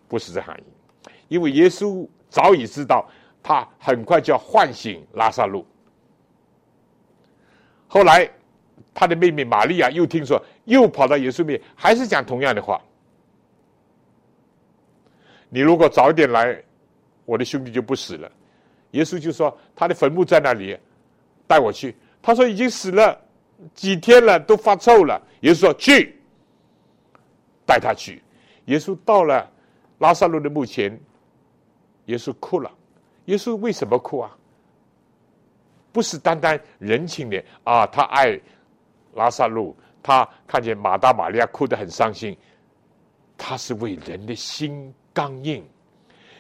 [0.08, 3.10] 不是这含义，因为耶稣早已知道
[3.42, 5.66] 他很快就要唤醒拉萨路。
[7.88, 8.30] 后来，
[8.94, 12.80] 他的妹妹玛利亚又听说，又跑到耶稣面，还是讲同样的话
[15.50, 16.62] ：“你如果早一点来，
[17.26, 18.32] 我的兄弟就不死了。”
[18.92, 20.78] 耶稣就说：“他的坟墓在那里。”
[21.48, 23.22] 带我去，他说已经死了
[23.76, 25.22] 几天了，都发臭了。
[25.42, 26.20] 耶稣说去，
[27.68, 28.20] 带他去。
[28.66, 29.48] 耶稣到了
[30.00, 31.00] 拉萨路的墓前，
[32.06, 32.72] 耶稣哭了。
[33.26, 34.36] 耶稣为什么哭啊？
[35.92, 38.40] 不是单单人情的啊，他爱
[39.14, 42.36] 拉萨路，他看见马大玛利亚哭得很伤心，
[43.38, 45.66] 他是为人的心刚硬，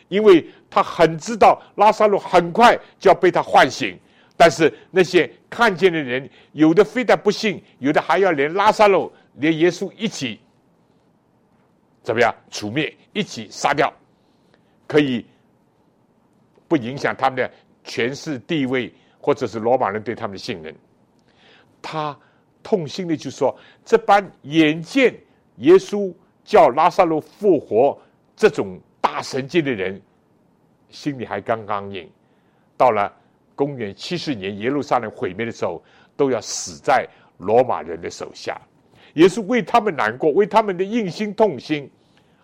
[0.09, 3.97] 因为他很知道拉萨路很快就要被他唤醒。
[4.37, 10.41] 但是那些看见的人，有的非但不信，有的还要连拉萨路、连耶稣一起
[12.03, 13.91] 怎么样除灭，一起杀掉，
[14.85, 15.25] 可以
[16.67, 17.49] 不影响他们的
[17.85, 20.75] 权势地位，或者是罗马人对他们的信任。
[21.81, 22.17] 他
[22.61, 25.15] 痛心的就说：“这般眼见
[25.59, 26.13] 耶稣
[26.43, 27.97] 叫拉萨路复活，
[28.35, 30.01] 这种大神迹的人，
[30.89, 32.09] 心里还刚刚硬，
[32.77, 33.11] 到了。”
[33.57, 35.81] 公元七十年，耶路撒冷毁灭的时候，
[36.17, 37.07] 都要死在
[37.37, 38.59] 罗马人的手下，
[39.13, 41.89] 也是为他们难过，为他们的硬心痛心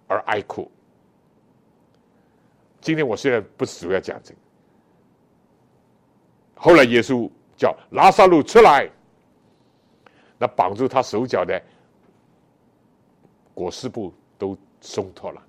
[0.08, 0.72] 而哀哭。
[2.80, 4.40] 今天我虽然不是主要讲这个，
[6.56, 8.90] 后来耶稣叫拉萨路出来，
[10.38, 11.62] 那绑住他手脚的
[13.54, 15.44] 裹尸布都松脱了，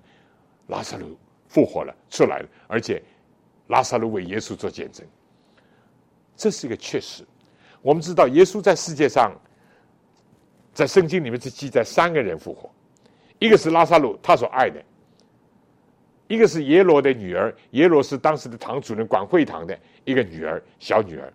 [0.67, 3.01] 拉萨路复活了，出来了，而且
[3.67, 5.05] 拉萨路为耶稣做见证。
[6.35, 7.23] 这是一个确实。
[7.81, 9.31] 我们知道，耶稣在世界上，
[10.73, 12.71] 在圣经里面是记载三个人复活：
[13.39, 14.79] 一个是拉萨路，他所爱的；
[16.27, 21.27] 一个是耶罗的女儿，耶罗是当时的堂主任，管会堂的一个女儿，小女儿；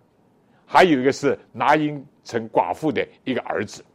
[0.65, 3.85] 还有一个是拿因城寡妇的一个儿子。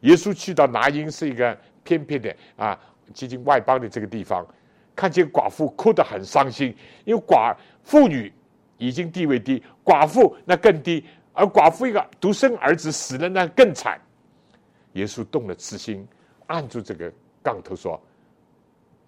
[0.00, 2.78] 耶稣去到拿因是一个偏僻的啊，
[3.14, 4.46] 接近外邦的这个地方，
[4.96, 6.74] 看见寡妇哭得很伤心，
[7.04, 8.32] 因为寡妇女。
[8.76, 13.98] 已经地位低，寡妇那更低，而寡妇一个独生儿子死了，那更惨。
[14.94, 16.06] 耶稣动了慈心，
[16.48, 17.98] 按住这个杠头说：“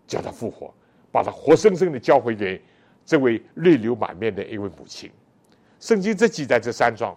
[0.07, 0.73] 叫他复活，
[1.11, 2.63] 把他活生生的交回给
[3.05, 5.11] 这位泪流满面的一位母亲。”
[5.81, 7.15] 圣经这记载这三桩，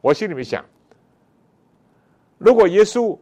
[0.00, 0.64] 我心里面想：
[2.38, 3.16] 如果耶稣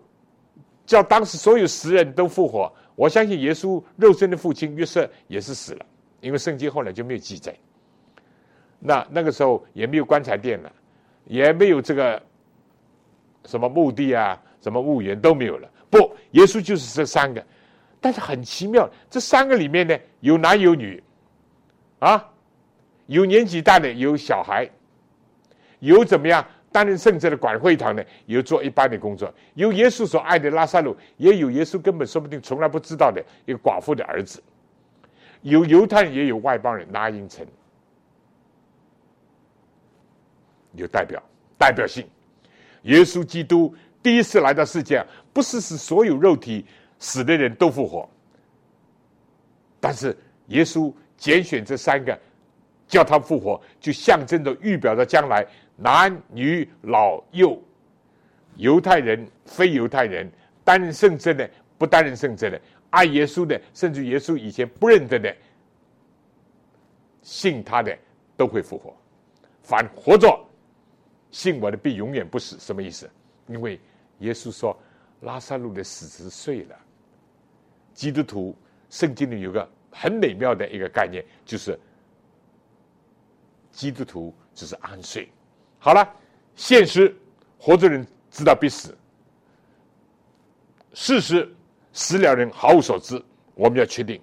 [0.87, 5.87] 叫当时所有死人都复活，我相信耶稣肉身的父亲约瑟也是死了，
[6.21, 7.55] 因为圣经后来就没有记载。
[8.79, 10.73] 那那个时候也没有棺材店了，
[11.25, 12.21] 也没有这个
[13.45, 15.69] 什么墓地啊，什么墓园都没有了。
[15.89, 15.99] 不，
[16.33, 17.45] 耶稣就是这三个，
[18.01, 21.03] 但是很奇妙，这三个里面呢，有男有女，
[22.01, 22.29] 啊，
[23.07, 24.69] 有年纪大的，有小孩，
[25.79, 26.45] 有怎么样？
[26.73, 34.43] 担任圣者的管会堂呢，有做一般的工作，有耶稣所爱的拉萨路，也有耶稣根本说不定从来不知道的一个寡妇的儿子，
[35.43, 37.47] 有犹太人，也有外邦人，拉因城。
[40.75, 41.23] 有代表
[41.59, 42.09] 代表性，
[42.85, 46.65] 耶稣基督第一次来到世界，不是使所有肉体
[46.99, 48.09] 死的人都复活，
[49.79, 50.17] 但是
[50.47, 52.19] 耶稣拣选这三个，
[52.89, 55.47] 叫他复活，就象征着预表着将来
[55.83, 57.61] 男女老幼，
[58.57, 60.31] 犹太人非犹太人，
[60.63, 62.61] 担任圣职的不担任圣职的，
[62.91, 65.37] 爱耶稣的，甚至耶稣以前不认得的，
[67.21, 67.99] 信他的
[68.37, 68.97] 都会复活，
[69.63, 70.39] 反活着。
[71.33, 73.11] 信我的必永远不死，什么意思？
[73.49, 73.81] 因为
[74.19, 74.79] 耶稣说
[75.23, 76.77] 拉萨路的死是睡了。
[77.95, 78.55] 基督徒
[78.89, 81.77] 圣经里有个很美妙的一个概念，就是
[83.71, 85.29] 基督徒只是安睡。
[85.85, 86.09] 好了，
[86.55, 87.13] 现实
[87.59, 88.97] 活着人知道必死，
[90.95, 91.53] 事实
[91.93, 93.21] 死了人毫无所知。
[93.57, 94.23] 我们要确定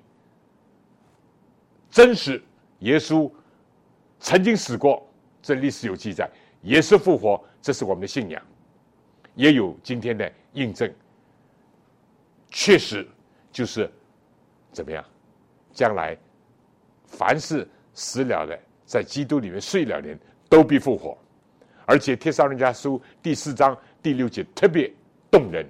[1.92, 2.42] 真实，
[2.80, 3.30] 耶稣
[4.22, 5.06] 曾经死过，
[5.42, 6.32] 这历史有记载。
[6.62, 8.42] 也是复活，这是我们的信仰，
[9.36, 10.90] 也有今天的印证。
[12.50, 13.06] 确实
[13.52, 13.92] 就是
[14.72, 15.04] 怎么样？
[15.74, 16.18] 将来
[17.06, 21.18] 凡是死了的，在基督里面睡了的人，都必复活。
[21.90, 24.94] 而且《帖撒罗尼迦书》第四章第六节特别
[25.32, 25.66] 动人。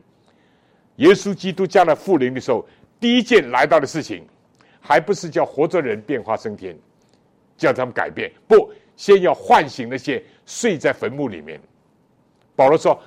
[0.98, 2.68] 耶稣基督将来复临的时候，
[3.00, 4.28] 第一件来到的事情，
[4.82, 6.78] 还不是叫活着人变化升天，
[7.56, 8.30] 叫他们改变。
[8.50, 11.58] 不，先要唤醒那些睡在坟墓里面。
[12.54, 13.02] 保罗说：“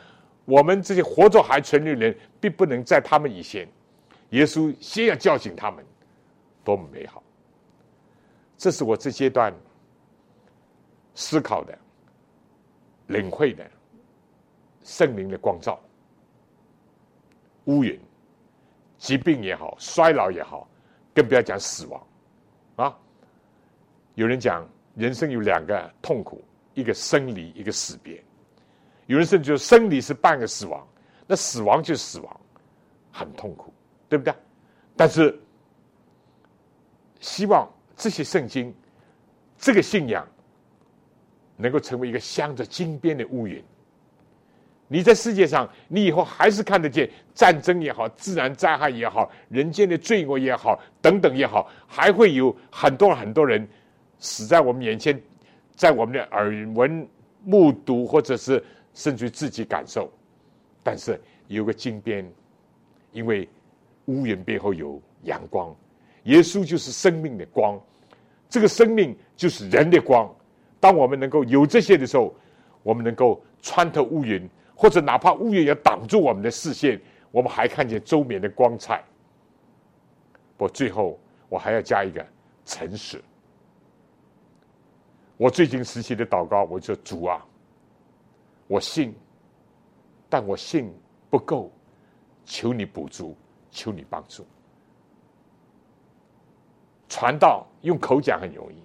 [0.46, 3.68] 我们这些活着还存的人，并不能在他们以前。
[4.30, 5.84] 耶稣先要叫醒他们，
[6.64, 7.22] 多么美好！
[8.56, 9.54] 这是我这阶段
[11.14, 11.78] 思考的、
[13.12, 13.70] 领会的
[14.82, 15.78] 圣灵的光照。
[17.66, 18.00] 乌云、
[18.98, 20.68] 疾病也好，衰老也好，
[21.14, 22.06] 更不要讲死亡
[22.76, 22.98] 啊！
[24.14, 26.42] 有人讲人生有两个痛苦，
[26.74, 28.22] 一个生离，一个死别。”
[29.06, 30.86] 有人甚至说，生离是半个死亡，
[31.26, 32.40] 那死亡就是死亡，
[33.12, 33.72] 很痛苦，
[34.08, 34.34] 对不对？
[34.96, 35.38] 但是，
[37.20, 38.74] 希望这些圣经，
[39.58, 40.26] 这个信仰，
[41.62, 43.62] 能够成为一个镶着金边的乌云。
[44.88, 53.66] 你在世界上，你以后还是看得见战争也好，自然灾害也好，人间的罪恶也好，等等也好，还会有很多很多人
[54.18, 55.18] 死在我们眼前，
[55.74, 57.08] 在我们的耳闻
[57.44, 58.62] 目睹，或者是。
[58.94, 60.12] 甚至自己感受，
[60.82, 62.30] 但是有个金边，
[63.10, 63.48] 因为
[64.04, 65.74] 乌云背后有阳光，
[66.24, 67.80] 耶稣就是生命的光，
[68.50, 70.30] 这个生命就是人的光。
[70.82, 72.34] 当我们能够有这些的时候，
[72.82, 79.00] 我们能够穿透乌云，或者哪怕乌云要挡住我们的视线，我们还看见周面的光彩。
[80.56, 82.26] 不，最后我还要加一个
[82.66, 83.22] 诚实。
[85.36, 87.46] 我最近实习的祷告，我说主啊。
[88.66, 89.14] 我信，
[90.28, 90.92] 但我信
[91.30, 91.70] 不够，
[92.44, 93.36] 求你补足，
[93.70, 94.44] 求你帮助。
[97.08, 98.82] 传道用口讲很容易，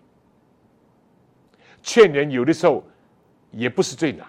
[1.88, 2.84] 劝人有的时候
[3.50, 4.28] 也不是最难。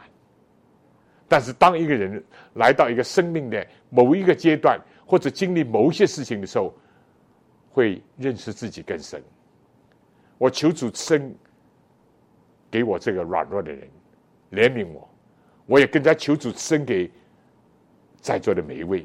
[1.27, 6.73] 但是当一个人来到一个生命的某一个阶段，或者经历某一些事情的时候，
[7.73, 9.21] 会认识自己更深。
[10.39, 11.35] 我求主生
[12.71, 13.89] 给我这个软弱的人，
[14.53, 15.07] 怜悯我。
[15.67, 17.11] 我也更加求主生给
[18.21, 19.05] 在座的每一位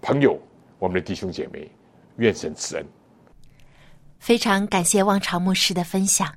[0.00, 0.40] 朋友，
[0.78, 1.70] 我们的弟兄姐妹，
[2.16, 2.86] 愿神慈恩。
[4.18, 6.34] 非常感谢望潮牧师的分享。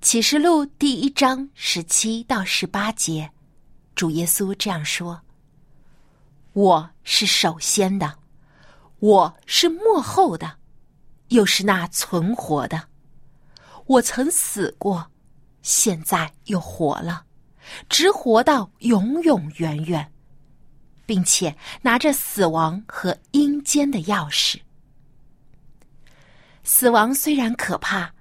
[0.00, 3.28] 启示录第一章十七到十八节，
[3.96, 5.20] 主耶稣这样说
[6.54, 8.16] ：“我是首先的，
[9.00, 10.58] 我是幕后的，
[11.28, 12.88] 又是那存活的。
[13.86, 15.10] 我曾死过，
[15.62, 17.24] 现在又活了。”
[17.90, 20.12] 直活到永永远远，
[21.04, 24.60] 并且拿着死亡和阴间的钥匙。
[26.62, 28.14] 死亡虽然可怕，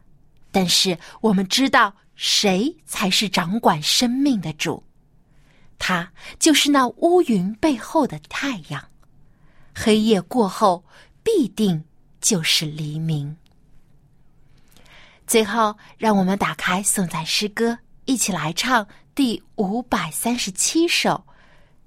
[0.58, 4.84] 但是我们知道谁才是掌管生命的主，
[5.78, 8.84] 他就是那乌云背后的太阳。
[9.76, 10.84] 黑夜过后，
[11.22, 11.84] 必定
[12.20, 13.38] 就是黎明。
[15.28, 18.88] 最后，让我们打开颂赞诗歌，一起来唱。
[19.14, 21.24] 第五百三十七首，《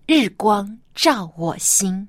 [0.07, 2.09] 日光照我心》。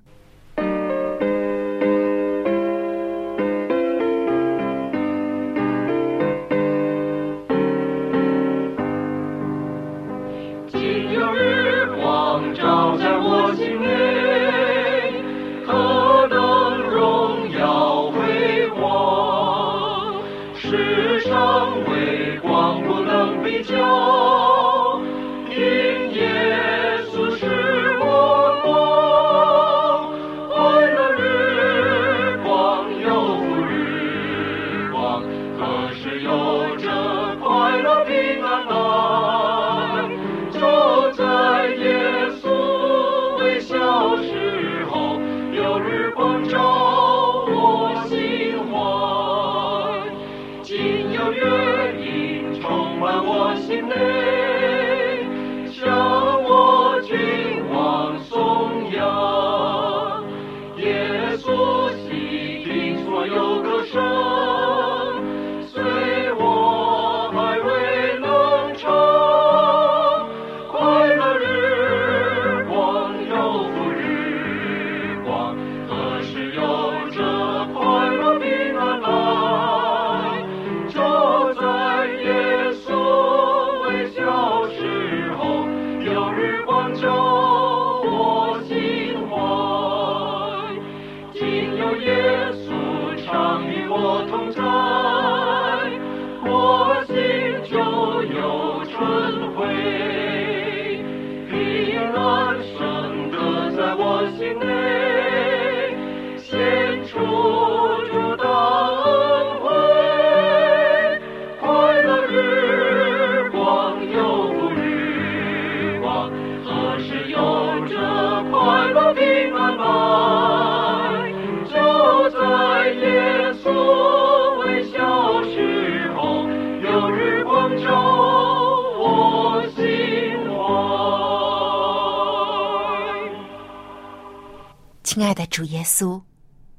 [135.13, 136.21] 亲爱的主耶稣，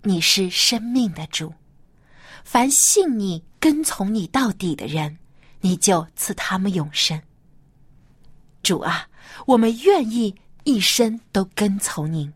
[0.04, 1.52] 你是生命的主，
[2.44, 5.18] 凡信你、跟从你到底的人，
[5.60, 7.20] 你就赐他们永生。
[8.62, 9.06] 主啊，
[9.44, 12.32] 我们愿意一生都跟从您。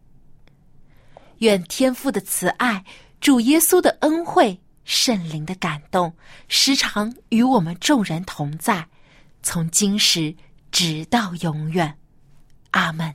[1.38, 2.84] 愿天父的慈爱、
[3.18, 6.14] 主耶稣的恩惠、圣灵的感动，
[6.46, 8.86] 时常与我们众人同在，
[9.42, 10.36] 从今时
[10.70, 11.96] 直到永远。
[12.72, 13.14] 阿门。